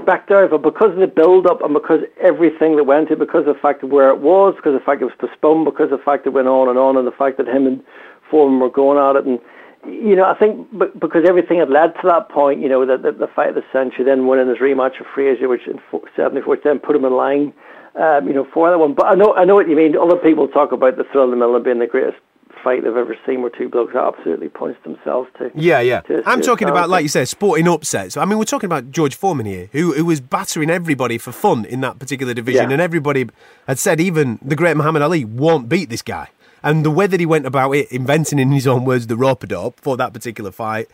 spectacle, 0.00 0.58
but 0.58 0.62
because 0.62 0.92
of 0.92 1.00
the 1.00 1.06
build 1.06 1.46
up 1.46 1.62
and 1.62 1.74
because 1.74 2.00
everything 2.22 2.76
that 2.76 2.84
went 2.84 3.10
it, 3.10 3.18
because 3.18 3.46
of 3.46 3.54
the 3.54 3.60
fact 3.60 3.82
of 3.82 3.90
where 3.90 4.10
it 4.10 4.18
was, 4.18 4.54
because 4.56 4.74
of 4.74 4.80
the 4.80 4.84
fact 4.84 5.02
it 5.02 5.06
was 5.06 5.14
postponed, 5.18 5.64
because 5.64 5.90
of 5.92 5.98
the 5.98 6.04
fact 6.04 6.26
it 6.26 6.30
went 6.30 6.48
on 6.48 6.68
and 6.68 6.78
on, 6.78 6.96
and 6.96 7.06
the 7.06 7.12
fact 7.12 7.38
that 7.38 7.48
him 7.48 7.66
and 7.66 7.82
Foreman 8.30 8.60
were 8.60 8.70
going 8.70 8.98
at 8.98 9.16
it, 9.16 9.26
and 9.26 9.40
you 9.86 10.14
know, 10.14 10.24
I 10.24 10.36
think 10.36 10.70
be- 10.78 10.92
because 10.98 11.24
everything 11.26 11.58
had 11.58 11.70
led 11.70 11.94
to 12.02 12.04
that 12.04 12.28
point, 12.28 12.60
you 12.60 12.68
know, 12.68 12.84
that 12.84 13.02
the, 13.02 13.12
the 13.12 13.32
fight 13.34 13.48
of 13.48 13.54
the 13.54 13.64
century, 13.72 14.04
then 14.04 14.26
winning 14.26 14.48
his 14.48 14.58
rematch 14.58 15.00
of 15.00 15.06
Frazier, 15.14 15.48
which 15.48 15.66
in 15.66 15.80
'74, 16.14 16.58
then 16.62 16.78
put 16.78 16.94
him 16.94 17.04
in 17.04 17.14
line, 17.14 17.52
um, 17.96 18.28
you 18.28 18.34
know, 18.34 18.46
for 18.52 18.68
that 18.70 18.78
one. 18.78 18.92
But 18.92 19.06
I 19.06 19.14
know, 19.14 19.34
I 19.34 19.44
know 19.44 19.54
what 19.54 19.68
you 19.68 19.76
mean. 19.76 19.96
Other 19.96 20.16
people 20.16 20.48
talk 20.48 20.72
about 20.72 20.96
the 20.96 21.04
Thrill 21.10 21.24
of 21.24 21.30
the 21.30 21.36
Middle 21.36 21.58
being 21.60 21.78
the 21.78 21.86
greatest 21.86 22.18
fight 22.62 22.84
they've 22.84 22.96
ever 22.96 23.16
seen, 23.26 23.42
where 23.42 23.50
two 23.50 23.68
blokes 23.68 23.94
absolutely 23.94 24.48
punched 24.48 24.82
themselves 24.84 25.28
to. 25.38 25.50
Yeah, 25.54 25.80
yeah. 25.80 26.00
to- 26.02 26.22
I'm 26.26 26.40
to 26.40 26.46
talking 26.46 26.68
about, 26.68 26.88
like 26.88 27.02
you 27.02 27.08
said, 27.08 27.28
sporting 27.28 27.68
upsets. 27.68 28.16
I 28.16 28.24
mean, 28.24 28.38
we're 28.38 28.44
talking 28.44 28.66
about 28.66 28.90
George 28.90 29.14
Foreman 29.16 29.46
here, 29.46 29.68
who, 29.72 29.92
who 29.94 30.04
was 30.04 30.20
battering 30.20 30.70
everybody 30.70 31.18
for 31.18 31.32
fun 31.32 31.64
in 31.64 31.80
that 31.82 31.98
particular 31.98 32.34
division, 32.34 32.68
Yeah. 32.70 32.74
and 32.74 32.80
everybody 32.82 33.28
had 33.66 33.78
said 33.78 34.00
even 34.00 34.38
the 34.42 34.56
great 34.56 34.76
Muhammad 34.76 35.02
Ali 35.02 35.24
won't 35.24 35.68
beat 35.68 35.88
this 35.90 36.02
guy. 36.02 36.28
And 36.62 36.84
the 36.84 36.90
way 36.90 37.06
that 37.06 37.18
he 37.20 37.26
went 37.26 37.46
about 37.46 37.72
it, 37.72 37.90
inventing 37.90 38.38
in 38.38 38.52
his 38.52 38.66
own 38.66 38.84
words 38.84 39.06
the 39.06 39.16
rope 39.16 39.46
dope 39.48 39.80
for 39.80 39.96
that 39.96 40.12
particular 40.12 40.50
fight, 40.50 40.88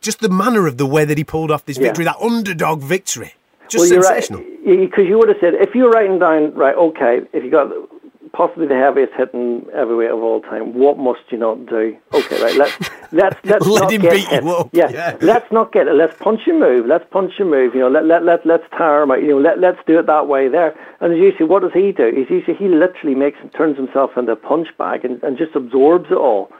just 0.00 0.18
the 0.20 0.28
manner 0.28 0.66
of 0.66 0.78
the 0.78 0.86
way 0.86 1.04
that 1.04 1.16
he 1.16 1.22
pulled 1.24 1.50
off 1.52 1.64
this 1.64 1.78
Yeah. 1.78 1.84
victory, 1.84 2.04
that 2.06 2.16
underdog 2.20 2.80
victory, 2.82 3.34
just 3.68 3.90
well, 3.92 4.02
sensational. 4.02 4.40
right 4.40 4.48
because 4.80 5.06
you 5.06 5.18
would 5.18 5.28
have 5.28 5.38
said 5.40 5.54
if 5.54 5.74
you 5.74 5.84
were 5.84 5.90
writing 5.90 6.18
down 6.18 6.52
right, 6.54 6.74
okay, 6.76 7.20
if 7.32 7.42
you 7.44 7.50
got 7.50 7.68
possibly 8.32 8.66
the 8.66 8.74
heaviest 8.74 9.12
hitting 9.16 9.66
heavyweight 9.74 10.10
of 10.10 10.22
all 10.22 10.40
time, 10.40 10.74
what 10.74 10.98
must 10.98 11.20
you 11.30 11.38
not 11.38 11.66
do? 11.66 11.96
Okay, 12.12 12.42
right, 12.42 12.56
let's 12.56 12.90
let's 13.12 13.36
let's 13.44 13.66
Let 13.66 13.82
not 13.82 13.92
him 13.92 14.02
get 14.02 14.12
beat 14.12 14.30
you 14.30 14.40
hit. 14.40 14.68
Yeah, 14.72 14.90
yeah. 14.90 15.16
let's 15.20 15.50
not 15.52 15.72
get 15.72 15.86
it. 15.86 15.94
Let's 15.94 16.16
punch 16.18 16.40
and 16.46 16.58
move. 16.58 16.86
Let's 16.86 17.04
punch 17.10 17.32
and 17.38 17.50
move. 17.50 17.74
You 17.74 17.80
know, 17.80 17.88
let 17.88 18.04
let 18.04 18.24
let 18.24 18.46
let's 18.46 18.64
tire 18.76 19.02
him 19.02 19.10
out. 19.10 19.22
You 19.22 19.28
know, 19.28 19.38
let 19.38 19.58
let's 19.60 19.78
do 19.86 19.98
it 19.98 20.06
that 20.06 20.28
way 20.28 20.48
there. 20.48 20.76
And 21.00 21.12
as 21.12 21.18
you 21.18 21.32
see, 21.36 21.44
what 21.44 21.62
does 21.62 21.72
he 21.72 21.92
do? 21.92 22.12
He's 22.14 22.30
usually 22.30 22.56
he 22.56 22.68
literally 22.68 23.14
makes 23.14 23.38
and 23.40 23.52
turns 23.52 23.76
himself 23.76 24.10
into 24.16 24.32
a 24.32 24.36
punch 24.36 24.68
bag 24.78 25.04
and, 25.04 25.22
and 25.22 25.36
just 25.36 25.54
absorbs 25.54 26.10
it 26.10 26.16
all 26.16 26.50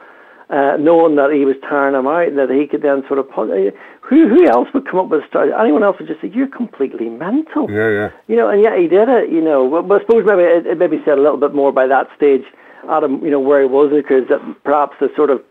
uh, 0.49 0.77
knowing 0.79 1.15
that 1.15 1.31
he 1.31 1.45
was 1.45 1.55
tiring 1.61 1.95
him 1.95 2.07
out, 2.07 2.27
and 2.27 2.37
that 2.37 2.49
he 2.49 2.67
could 2.67 2.81
then 2.81 3.03
sort 3.07 3.19
of 3.19 3.27
uh, 3.31 3.71
Who 4.09 4.27
who 4.27 4.45
else 4.47 4.67
would 4.73 4.89
come 4.89 4.99
up 4.99 5.09
with 5.09 5.23
a 5.23 5.27
strategy? 5.27 5.53
Anyone 5.57 5.83
else 5.83 5.97
would 5.99 6.07
just 6.07 6.21
say 6.21 6.31
you're 6.33 6.47
completely 6.47 7.09
mental. 7.09 7.69
Yeah, 7.71 7.89
yeah. 7.89 8.09
You 8.27 8.35
know, 8.35 8.49
and 8.49 8.61
yet 8.61 8.77
he 8.77 8.87
did 8.87 9.07
it. 9.09 9.31
You 9.31 9.41
know, 9.41 9.69
but, 9.69 9.87
but 9.87 10.01
I 10.01 10.05
suppose 10.05 10.23
maybe 10.25 10.43
it, 10.43 10.65
it 10.67 10.77
maybe 10.77 11.01
said 11.05 11.17
a 11.17 11.21
little 11.21 11.39
bit 11.39 11.53
more 11.53 11.71
by 11.71 11.87
that 11.87 12.07
stage, 12.15 12.43
Adam. 12.89 13.23
You 13.23 13.31
know 13.31 13.39
where 13.39 13.61
he 13.61 13.67
was 13.67 13.91
because 13.93 14.27
that 14.29 14.41
perhaps 14.63 14.95
the 14.99 15.09
sort 15.15 15.29
of 15.29 15.41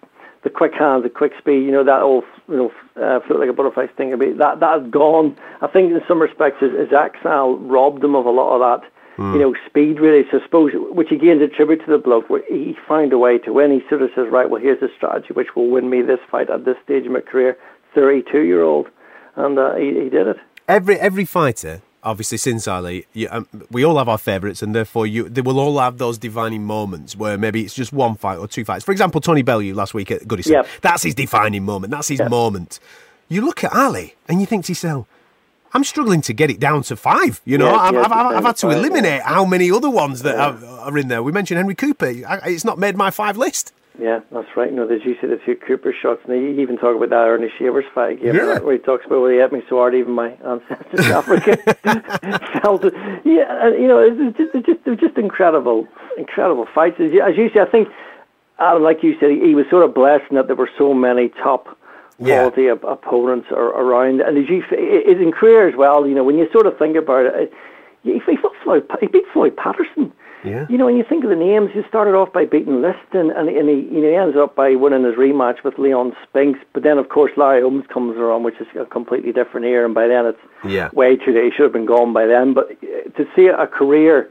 the 0.44 0.50
quick 0.50 0.72
hands, 0.75 1.04
the 1.04 1.11
quick 1.11 1.32
speed. 1.38 1.64
You 1.64 1.72
know 1.72 1.84
that 1.84 2.02
old 2.02 2.25
you 2.49 2.56
know 2.56 2.70
uh, 3.00 3.20
float 3.26 3.40
like 3.40 3.49
a 3.49 3.52
butterfly 3.52 3.87
sting. 3.94 4.12
a 4.12 4.16
bit, 4.16 4.38
That 4.38 4.61
that 4.61 4.82
has 4.82 4.90
gone. 4.90 5.37
I 5.62 5.66
think 5.68 5.90
in 5.90 6.00
some 6.06 6.20
respects 6.20 6.61
his, 6.61 6.72
his 6.72 6.92
exile 6.92 7.56
robbed 7.56 8.04
him 8.04 8.14
of 8.14 8.26
a 8.26 8.30
lot 8.30 8.54
of 8.54 8.61
that 8.61 8.91
you 9.19 9.38
know, 9.38 9.54
speed 9.66 10.00
really. 10.00 10.25
So 10.31 10.38
I 10.38 10.42
suppose, 10.45 10.73
which 10.75 11.11
again 11.12 11.40
is 11.42 11.50
a 11.52 11.54
tribute 11.54 11.85
to 11.85 11.90
the 11.92 11.99
bloke, 11.99 12.28
where 12.31 12.42
he 12.49 12.75
found 12.88 13.12
a 13.12 13.19
way 13.19 13.38
to 13.38 13.52
win. 13.52 13.71
He 13.71 13.81
sort 13.88 14.02
of 14.02 14.11
says, 14.14 14.26
right, 14.31 14.49
well, 14.49 14.61
here's 14.61 14.81
the 14.81 14.88
strategy 14.97 15.33
which 15.35 15.49
will 15.54 15.69
win 15.71 15.90
me 15.90 16.02
this 16.02 16.19
fight 16.31 16.49
at 16.50 16.64
this 16.64 16.76
stage 16.85 17.07
of 17.07 17.12
my 17.12 17.21
career. 17.21 17.57
32 17.95 18.40
year 18.40 18.62
old, 18.62 18.88
and 19.37 19.59
uh, 19.59 19.75
he, 19.75 19.88
he 19.88 20.09
did 20.09 20.26
it. 20.26 20.37
Every 20.66 20.99
every 20.99 21.26
fighter, 21.26 21.83
obviously 22.02 22.38
since 22.38 22.66
Ali, 22.66 23.07
you, 23.12 23.28
um, 23.31 23.47
we 23.71 23.85
all 23.85 23.99
have 23.99 24.09
our 24.09 24.16
favourites, 24.16 24.62
and 24.62 24.75
therefore 24.75 25.07
you 25.07 25.28
they 25.28 25.42
will 25.42 25.61
all 25.61 25.78
have 25.78 25.99
those 25.99 26.16
defining 26.16 26.64
moments 26.64 27.14
where 27.14 27.37
maybe 27.37 27.62
it's 27.62 27.75
just 27.75 27.92
one 27.92 28.14
fight 28.14 28.38
or 28.38 28.49
two 28.49 28.64
fights. 28.64 28.83
For 28.85 28.92
example, 28.92 29.21
Tony 29.21 29.42
Bellew 29.42 29.75
last 29.75 29.92
week 29.92 30.11
at 30.11 30.23
Goodison, 30.23 30.52
Yep. 30.52 30.66
that's 30.81 31.02
his 31.02 31.14
defining 31.14 31.64
moment. 31.64 31.90
That's 31.90 32.09
his 32.09 32.21
Yep. 32.21 32.31
moment. 32.31 32.81
You 33.28 33.42
look 33.45 33.62
at 33.62 33.75
Ali 33.75 34.14
and 34.28 34.40
you 34.40 34.47
think 34.47 34.64
to 34.66 34.73
yourself. 34.73 35.07
I'm 35.75 35.85
struggling 35.85 36.21
to 36.23 36.33
get 36.33 36.50
it 36.50 36.61
down 36.61 36.83
to 36.85 36.97
five. 36.97 37.41
You 37.45 37.59
know, 37.59 37.67
Yeah, 37.71 37.76
I've, 37.76 37.97
I've, 37.97 38.12
I've, 38.12 38.26
I've 38.37 38.45
had 38.45 38.57
to 38.59 38.71
eliminate 38.71 39.23
how 39.23 39.45
many 39.45 39.71
other 39.71 39.88
ones 39.91 40.23
that 40.23 40.37
are, 40.37 40.64
are 40.81 40.99
in 40.99 41.09
there. 41.09 41.23
We 41.23 41.33
mentioned 41.33 41.57
Henry 41.59 41.75
Cooper. 41.75 42.07
I- 42.07 42.41
It's 42.47 42.64
not 42.64 42.79
made 42.79 42.97
my 42.97 43.11
five 43.11 43.37
list. 43.37 43.73
Yeah, 44.00 44.21
that's 44.33 44.49
right. 44.57 44.71
You 44.71 44.76
know, 44.76 44.87
there's 44.87 45.05
usually 45.05 45.29
the 45.29 45.41
two 45.45 45.55
Cooper 45.55 45.93
shots, 45.93 46.23
and 46.26 46.35
you 46.43 46.61
even 46.62 46.79
talk 46.79 46.97
about 46.97 47.11
that 47.11 47.26
Ernie 47.29 47.52
Shavers 47.59 47.85
fight, 47.95 48.21
yeah, 48.23 48.33
Yeah. 48.33 48.59
where 48.61 48.73
he 48.73 48.79
talks 48.79 49.05
about 49.05 49.21
where 49.21 49.33
he 49.33 49.38
hit 49.38 49.52
me 49.52 49.62
so 49.69 49.76
hard, 49.76 49.95
even 49.95 50.12
my 50.14 50.31
ancestors 50.47 51.05
in 51.07 51.12
Africa 51.12 51.57
felt 52.62 52.85
it. 52.87 52.95
Yeah, 53.25 53.67
and, 53.67 53.81
you 53.81 53.87
know, 53.88 53.99
it's 53.99 54.38
just, 54.38 54.55
it's 54.55 54.67
just, 54.67 54.81
it's 54.87 55.00
just 55.00 55.19
incredible, 55.19 55.87
incredible 56.17 56.67
fights. 56.75 56.97
As 57.00 57.12
you, 57.12 57.21
as 57.23 57.37
you 57.37 57.50
say, 57.52 57.61
I 57.61 57.67
think, 57.67 57.88
Adam, 58.59 58.83
like 58.83 59.02
you 59.02 59.14
said, 59.21 59.31
he, 59.31 59.41
he 59.49 59.55
was 59.55 59.67
sort 59.71 59.85
of 59.85 59.95
blessed 59.95 60.25
in 60.31 60.37
that 60.37 60.47
there 60.47 60.57
were 60.57 60.71
so 60.79 60.95
many 60.95 61.29
top 61.43 61.76
Yeah. 62.26 62.49
quality 62.49 62.71
op- 62.71 62.85
opponents 62.85 63.49
are 63.50 63.71
around, 63.71 64.21
and 64.21 64.38
as 64.38 64.49
you, 64.49 64.62
say, 64.71 65.02
in 65.07 65.33
career 65.33 65.69
as 65.69 65.75
well. 65.76 66.07
You 66.07 66.14
know, 66.14 66.25
when 66.25 66.38
you 66.38 66.49
sort 66.52 66.67
of 66.67 66.79
think 66.79 66.97
about 66.97 67.26
it, 67.26 67.52
he, 68.02 68.21
he, 68.26 68.37
fought 68.37 68.52
Floyd, 68.64 68.88
he 69.00 69.07
beat 69.07 69.25
Floyd 69.33 69.57
Patterson. 69.57 70.12
Yeah. 70.45 70.67
You 70.69 70.76
know, 70.76 70.87
when 70.87 70.97
you 70.97 71.05
think 71.09 71.23
of 71.23 71.31
the 71.31 71.37
names, 71.37 71.71
he 71.73 71.83
started 71.88 72.14
off 72.17 72.33
by 72.33 72.45
beating 72.47 72.83
Liston, 72.83 73.31
and, 73.31 73.49
and 73.49 73.69
he, 73.69 73.76
you 73.95 74.02
know, 74.02 74.09
he 74.09 74.17
ends 74.17 74.37
up 74.37 74.57
by 74.57 74.75
winning 74.75 75.05
his 75.05 75.14
rematch 75.14 75.62
with 75.62 75.79
Leon 75.79 76.17
Spinks. 76.29 76.59
But 76.75 76.83
then, 76.83 76.99
of 76.99 77.11
course, 77.11 77.31
Larry 77.37 77.62
Holmes 77.62 77.85
comes 77.93 78.17
around, 78.17 78.43
which 78.43 78.61
is 78.61 78.67
a 78.79 78.85
completely 78.85 79.31
different 79.33 79.67
era, 79.67 79.85
and 79.85 79.95
by 79.95 80.09
then 80.09 80.26
it's 80.26 80.41
Yeah. 80.64 80.91
way 80.95 81.14
too 81.14 81.33
late. 81.33 81.45
He 81.45 81.50
should 81.52 81.62
have 81.62 81.73
been 81.73 81.87
gone 81.87 82.12
by 82.12 82.26
then. 82.26 82.55
But 82.55 82.73
uh, 82.83 83.11
to 83.17 83.26
see 83.37 83.47
a 83.47 83.69
career 83.69 84.29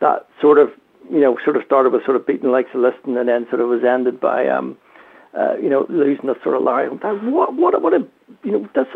that 0.00 0.26
sort 0.40 0.56
of, 0.56 0.70
you 1.10 1.20
know, 1.20 1.36
sort 1.44 1.56
of 1.56 1.62
started 1.64 1.92
with 1.92 2.04
sort 2.06 2.16
of 2.16 2.26
beating 2.26 2.44
the 2.44 2.52
likes 2.52 2.70
of 2.74 2.80
Liston, 2.80 3.18
and 3.18 3.28
then 3.28 3.46
sort 3.50 3.60
of 3.60 3.68
was 3.68 3.84
ended 3.84 4.18
by, 4.18 4.48
um, 4.48 4.78
uh, 5.38 5.56
you 5.56 5.68
know, 5.68 5.86
losing 5.88 6.26
to 6.26 6.34
sort 6.42 6.56
of. 6.56 6.64
That, 6.64 7.22
what, 7.24 7.54
what, 7.54 7.80
what 7.82 7.94
a, 7.94 8.06
you 8.42 8.52
know, 8.52 8.68
that's 8.74 8.90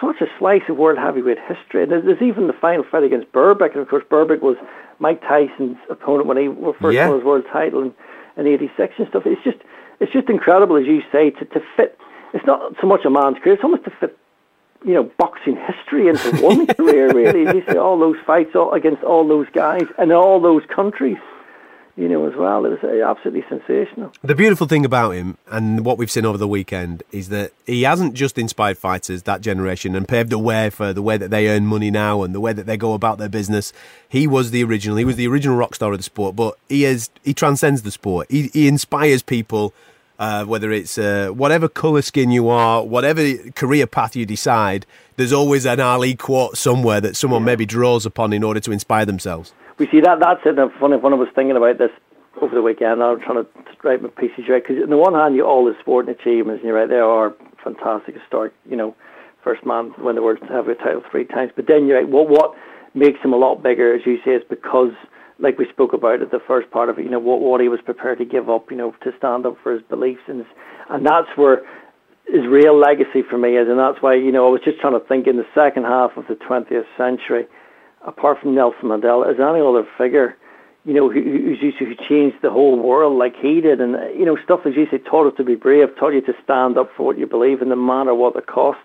such 0.00 0.20
a 0.20 0.26
slice 0.38 0.62
of 0.68 0.76
world 0.76 0.98
heavyweight 0.98 1.38
history. 1.48 1.82
And 1.82 1.90
there's, 1.90 2.22
even 2.22 2.46
the 2.46 2.52
final 2.52 2.84
fight 2.88 3.02
against 3.02 3.32
Berbick, 3.32 3.72
and 3.72 3.80
of 3.80 3.88
course, 3.88 4.04
Berbick 4.10 4.40
was 4.40 4.56
Mike 5.00 5.20
Tyson's 5.22 5.78
opponent 5.90 6.26
when 6.26 6.36
he 6.36 6.48
first 6.80 6.94
Yeah. 6.94 7.08
won 7.08 7.18
his 7.18 7.24
world 7.24 7.44
title 7.52 7.82
in, 7.82 7.94
in 8.36 8.46
'86 8.46 8.94
and 8.98 9.08
stuff. 9.08 9.24
It's 9.26 9.42
just, 9.42 9.58
it's 10.00 10.12
just 10.12 10.28
incredible, 10.30 10.76
as 10.76 10.86
you 10.86 11.02
say, 11.10 11.30
to, 11.30 11.44
to 11.46 11.60
fit. 11.76 11.98
It's 12.32 12.46
not 12.46 12.74
so 12.80 12.86
much 12.86 13.04
a 13.04 13.10
man's 13.10 13.38
career; 13.42 13.54
it's 13.54 13.64
almost 13.64 13.84
to 13.84 13.90
fit, 13.98 14.16
you 14.84 14.94
know, 14.94 15.10
boxing 15.18 15.56
history 15.56 16.08
into 16.08 16.36
one 16.42 16.66
career. 16.78 17.12
Really, 17.12 17.42
you 17.42 17.62
see 17.68 17.76
all 17.76 17.98
those 17.98 18.16
fights 18.24 18.54
all, 18.54 18.72
against 18.72 19.02
all 19.02 19.26
those 19.26 19.46
guys 19.52 19.84
and 19.98 20.12
all 20.12 20.40
those 20.40 20.62
countries, 20.74 21.18
you 21.96 22.08
know, 22.08 22.26
as 22.26 22.34
well. 22.36 22.64
It 22.64 22.70
was 22.70 22.78
uh, 22.82 23.06
absolutely 23.08 23.44
sensational. 23.48 24.12
The 24.22 24.34
beautiful 24.34 24.66
thing 24.66 24.84
about 24.84 25.10
him 25.10 25.36
and 25.50 25.84
what 25.84 25.98
we've 25.98 26.10
seen 26.10 26.24
over 26.24 26.38
the 26.38 26.48
weekend 26.48 27.02
is 27.12 27.28
that 27.28 27.52
he 27.66 27.82
hasn't 27.82 28.14
just 28.14 28.38
inspired 28.38 28.78
fighters 28.78 29.24
that 29.24 29.42
generation 29.42 29.94
and 29.94 30.08
paved 30.08 30.30
the 30.30 30.38
way 30.38 30.70
for 30.70 30.92
the 30.92 31.02
way 31.02 31.18
that 31.18 31.30
they 31.30 31.48
earn 31.48 31.66
money 31.66 31.90
now 31.90 32.22
and 32.22 32.34
the 32.34 32.40
way 32.40 32.52
that 32.52 32.66
they 32.66 32.76
go 32.76 32.94
about 32.94 33.18
their 33.18 33.28
business. 33.28 33.72
He 34.08 34.26
was 34.26 34.50
the 34.50 34.64
original. 34.64 34.96
He 34.96 35.04
was 35.04 35.16
the 35.16 35.26
original 35.28 35.56
rock 35.56 35.74
star 35.74 35.92
of 35.92 35.98
the 35.98 36.02
sport, 36.02 36.34
but 36.34 36.56
he 36.68 36.84
is 36.84 37.10
he 37.22 37.34
transcends 37.34 37.82
the 37.82 37.90
sport. 37.90 38.26
He, 38.30 38.48
he 38.52 38.68
inspires 38.68 39.22
people. 39.22 39.74
Uh, 40.18 40.44
whether 40.44 40.70
it's 40.70 40.98
uh, 40.98 41.30
whatever 41.30 41.68
colour 41.68 42.00
skin 42.00 42.30
you 42.30 42.48
are, 42.48 42.84
whatever 42.84 43.36
career 43.56 43.88
path 43.88 44.14
you 44.14 44.24
decide, 44.24 44.86
there's 45.16 45.32
always 45.32 45.66
an 45.66 45.80
Ali 45.80 46.14
quote 46.14 46.56
somewhere 46.56 47.00
that 47.00 47.16
someone 47.16 47.42
maybe 47.42 47.66
draws 47.66 48.06
upon 48.06 48.32
in 48.32 48.44
order 48.44 48.60
to 48.60 48.70
inspire 48.70 49.04
themselves. 49.04 49.52
We 49.78 49.86
see 49.90 50.00
that. 50.00 50.20
That's 50.20 50.40
it. 50.44 50.58
And 50.58 50.70
funny 50.80 50.96
when 50.96 51.12
I 51.12 51.16
was 51.16 51.28
thinking 51.34 51.56
about 51.56 51.78
this 51.78 51.90
over 52.40 52.54
the 52.54 52.62
weekend, 52.62 53.02
I 53.02 53.12
was 53.12 53.20
trying 53.24 53.44
to 53.44 53.48
write 53.82 54.02
my 54.02 54.08
pieces 54.08 54.44
right 54.48 54.62
because 54.62 54.82
on 54.82 54.90
the 54.90 54.96
one 54.96 55.14
hand, 55.14 55.34
you 55.34 55.44
all 55.44 55.64
the 55.64 55.74
sporting 55.80 56.14
achievements, 56.14 56.60
and 56.60 56.68
you're 56.68 56.78
right, 56.78 56.88
they 56.88 56.96
are 56.96 57.34
fantastic, 57.62 58.14
historic. 58.14 58.52
You 58.68 58.76
know, 58.76 58.96
first 59.44 59.64
man 59.66 59.92
win 59.98 60.16
the 60.16 60.22
world 60.22 60.38
heavyweight 60.40 60.78
title 60.78 61.02
three 61.10 61.24
times. 61.24 61.52
But 61.54 61.66
then 61.66 61.86
you're 61.86 61.98
right. 61.98 62.08
What 62.08 62.28
what 62.28 62.54
makes 62.94 63.20
him 63.20 63.32
a 63.32 63.36
lot 63.36 63.62
bigger, 63.62 63.94
as 63.94 64.02
you 64.06 64.18
say, 64.24 64.32
is 64.32 64.42
because. 64.48 64.92
Like 65.38 65.58
we 65.58 65.66
spoke 65.70 65.92
about 65.92 66.22
at 66.22 66.30
the 66.30 66.38
first 66.46 66.70
part 66.70 66.88
of 66.88 67.00
it, 67.00 67.04
you 67.04 67.10
know 67.10 67.18
what 67.18 67.40
what 67.40 67.60
he 67.60 67.68
was 67.68 67.80
prepared 67.84 68.18
to 68.18 68.24
give 68.24 68.48
up, 68.48 68.70
you 68.70 68.76
know, 68.76 68.94
to 69.02 69.10
stand 69.18 69.44
up 69.44 69.56
for 69.60 69.72
his 69.72 69.82
beliefs, 69.82 70.20
and 70.28 70.44
and 70.88 71.04
that's 71.04 71.26
where 71.34 71.62
his 72.26 72.46
real 72.48 72.78
legacy 72.78 73.22
for 73.28 73.38
me 73.38 73.56
is, 73.56 73.68
and 73.68 73.78
that's 73.78 74.00
why 74.00 74.14
you 74.14 74.30
know 74.30 74.46
I 74.46 74.50
was 74.50 74.60
just 74.64 74.80
trying 74.80 74.98
to 74.98 75.04
think 75.06 75.26
in 75.26 75.36
the 75.36 75.46
second 75.54 75.84
half 75.84 76.16
of 76.16 76.26
the 76.28 76.34
20th 76.34 76.86
century, 76.96 77.46
apart 78.06 78.38
from 78.40 78.54
Nelson 78.54 78.84
Mandela, 78.88 79.32
is 79.32 79.38
any 79.40 79.60
other 79.60 79.86
figure, 79.98 80.36
you 80.84 80.94
know, 80.94 81.10
who, 81.10 81.22
to- 81.22 81.84
who 81.84 81.94
changed 82.08 82.36
the 82.42 82.50
whole 82.50 82.78
world 82.78 83.18
like 83.18 83.34
he 83.36 83.60
did, 83.60 83.80
and 83.80 83.92
you 84.18 84.24
know 84.24 84.36
stuff 84.44 84.60
as 84.66 84.74
you 84.76 84.86
say 84.90 84.98
taught 84.98 85.26
us 85.30 85.36
to 85.36 85.44
be 85.44 85.54
brave, 85.54 85.88
taught 85.98 86.12
you 86.14 86.20
to 86.22 86.34
stand 86.44 86.76
up 86.78 86.90
for 86.96 87.04
what 87.06 87.18
you 87.18 87.26
believe 87.26 87.62
in, 87.62 87.68
no 87.68 87.76
matter 87.76 88.14
what 88.14 88.34
the 88.34 88.42
cost, 88.42 88.80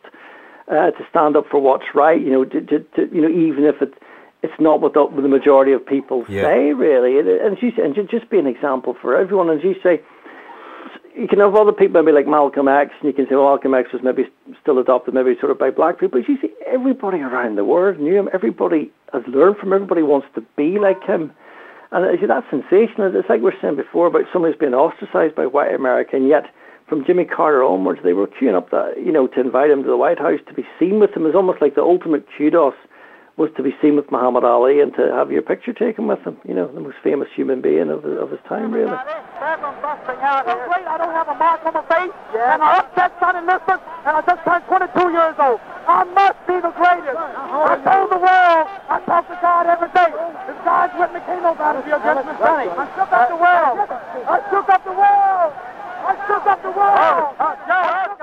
uh, 0.69 0.91
to 0.91 1.05
stand 1.09 1.35
up 1.35 1.45
for 1.49 1.59
what's 1.59 1.85
right, 1.95 2.21
you 2.21 2.29
know, 2.31 2.45
to, 2.45 2.61
to, 2.61 2.79
to 2.95 3.09
you 3.13 3.21
know 3.21 3.29
even 3.29 3.63
if 3.63 3.81
it 3.81 3.93
it's 4.43 4.53
not 4.59 4.81
what 4.81 4.93
the, 4.93 5.03
what 5.03 5.21
the 5.23 5.27
majority 5.27 5.71
of 5.71 5.83
people 5.83 6.23
Yeah. 6.29 6.43
say 6.43 6.73
really, 6.73 7.17
and, 7.19 7.27
and 7.27 7.57
you 7.61 7.71
and 7.83 7.95
ju- 7.95 8.07
just 8.09 8.29
be 8.29 8.37
an 8.37 8.45
example 8.47 8.95
for 9.01 9.17
everyone, 9.17 9.49
as 9.49 9.63
you 9.63 9.75
say 9.81 10.01
you 11.17 11.27
can 11.27 11.39
have 11.39 11.55
other 11.55 11.71
people 11.71 12.01
maybe 12.01 12.13
like 12.13 12.27
Malcolm 12.27 12.67
X, 12.67 12.91
and 13.01 13.07
you 13.07 13.13
can 13.13 13.25
say, 13.27 13.35
well, 13.35 13.49
Malcolm 13.49 13.73
X 13.73 13.91
was 13.91 14.01
maybe 14.03 14.23
still 14.61 14.77
adopted, 14.77 15.13
maybe 15.13 15.35
sort 15.39 15.51
of 15.51 15.57
by 15.57 15.71
black 15.71 15.99
people. 15.99 16.21
But 16.21 16.29
you 16.29 16.37
see, 16.39 16.53
everybody 16.65 17.19
around 17.19 17.55
the 17.55 17.65
world 17.65 17.99
knew 17.99 18.15
him. 18.15 18.29
Everybody 18.33 18.91
has 19.13 19.23
learned 19.27 19.57
from 19.57 19.69
him. 19.69 19.81
Everybody 19.81 20.03
wants 20.03 20.27
to 20.35 20.41
be 20.55 20.77
like 20.79 21.03
him. 21.03 21.31
And 21.91 22.05
uh, 22.05 22.19
see, 22.19 22.27
that's 22.27 22.45
sensational. 22.49 23.15
It's 23.15 23.29
like 23.29 23.39
we 23.39 23.45
were 23.45 23.55
saying 23.61 23.77
before 23.77 24.07
about 24.07 24.25
somebody 24.31 24.53
who's 24.53 24.59
been 24.59 24.75
ostracized 24.75 25.35
by 25.35 25.45
white 25.47 25.73
America, 25.73 26.15
and 26.15 26.27
yet 26.27 26.45
from 26.87 27.03
Jimmy 27.05 27.25
Carter 27.25 27.63
onwards, 27.63 27.99
they 28.03 28.13
were 28.13 28.27
queuing 28.27 28.55
up, 28.55 28.69
that, 28.71 28.93
you 29.03 29.11
know, 29.11 29.27
to 29.27 29.41
invite 29.41 29.71
him 29.71 29.83
to 29.83 29.89
the 29.89 29.97
White 29.97 30.19
House 30.19 30.39
to 30.47 30.53
be 30.53 30.65
seen 30.79 30.99
with 30.99 31.11
him. 31.15 31.23
It 31.23 31.27
was 31.27 31.35
almost 31.35 31.61
like 31.61 31.75
the 31.75 31.81
ultimate 31.81 32.25
kudos 32.37 32.75
was 33.37 33.49
to 33.55 33.61
be 33.61 33.75
seen 33.81 33.95
with 33.95 34.11
Muhammad 34.11 34.43
Ali 34.43 34.81
and 34.81 34.93
to 34.95 35.13
have 35.13 35.31
your 35.31 35.43
picture 35.43 35.71
taken 35.71 36.07
with 36.07 36.19
him. 36.25 36.37
You 36.47 36.55
know, 36.55 36.67
the 36.73 36.81
most 36.81 36.97
famous 37.03 37.27
human 37.35 37.61
being 37.61 37.89
of, 37.89 38.03
of 38.03 38.31
his 38.31 38.39
time, 38.49 38.73
really. 38.73 38.97
Out 41.67 41.73
so 41.73 41.83
great, 41.83 41.83
I 41.83 41.83
don't 41.83 41.83
have 41.83 41.83
a 41.83 41.85
face, 41.87 42.15
yeah. 42.33 42.53
and 42.53 42.63
I 42.63 42.79
upset 42.79 43.11
Sonny 43.19 43.43
Liston, 43.43 43.79
and 44.05 44.13
I 44.15 44.21
just 44.23 44.41
turned 44.43 44.65
22 44.67 45.11
years 45.11 45.35
old. 45.39 45.59
I 45.87 46.03
must 46.03 46.39
be 46.47 46.55
the 46.59 46.71
greatest. 46.75 47.15
I 47.15 47.75
told 47.83 48.11
the 48.11 48.19
world, 48.19 48.65
I 48.87 48.99
talk 49.07 49.27
to 49.27 49.37
God 49.41 49.67
every 49.67 49.91
day. 49.91 50.11
If 50.11 50.57
God's 50.63 50.93
with 50.99 51.11
me, 51.15 51.19
can't 51.23 51.43
nobody 51.43 51.79
be 51.83 51.91
against 51.91 52.27
me. 52.27 52.35
I 52.39 52.85
shook 52.95 53.11
up 53.11 53.27
the 53.31 53.39
world. 53.39 53.75
I 54.27 54.37
shook 54.51 54.67
up 54.67 54.83
the 54.83 54.95
world. 54.95 55.51
I 56.07 56.13
shook 56.27 56.45
up 56.47 56.59
the 56.63 56.71
world. 56.71 58.16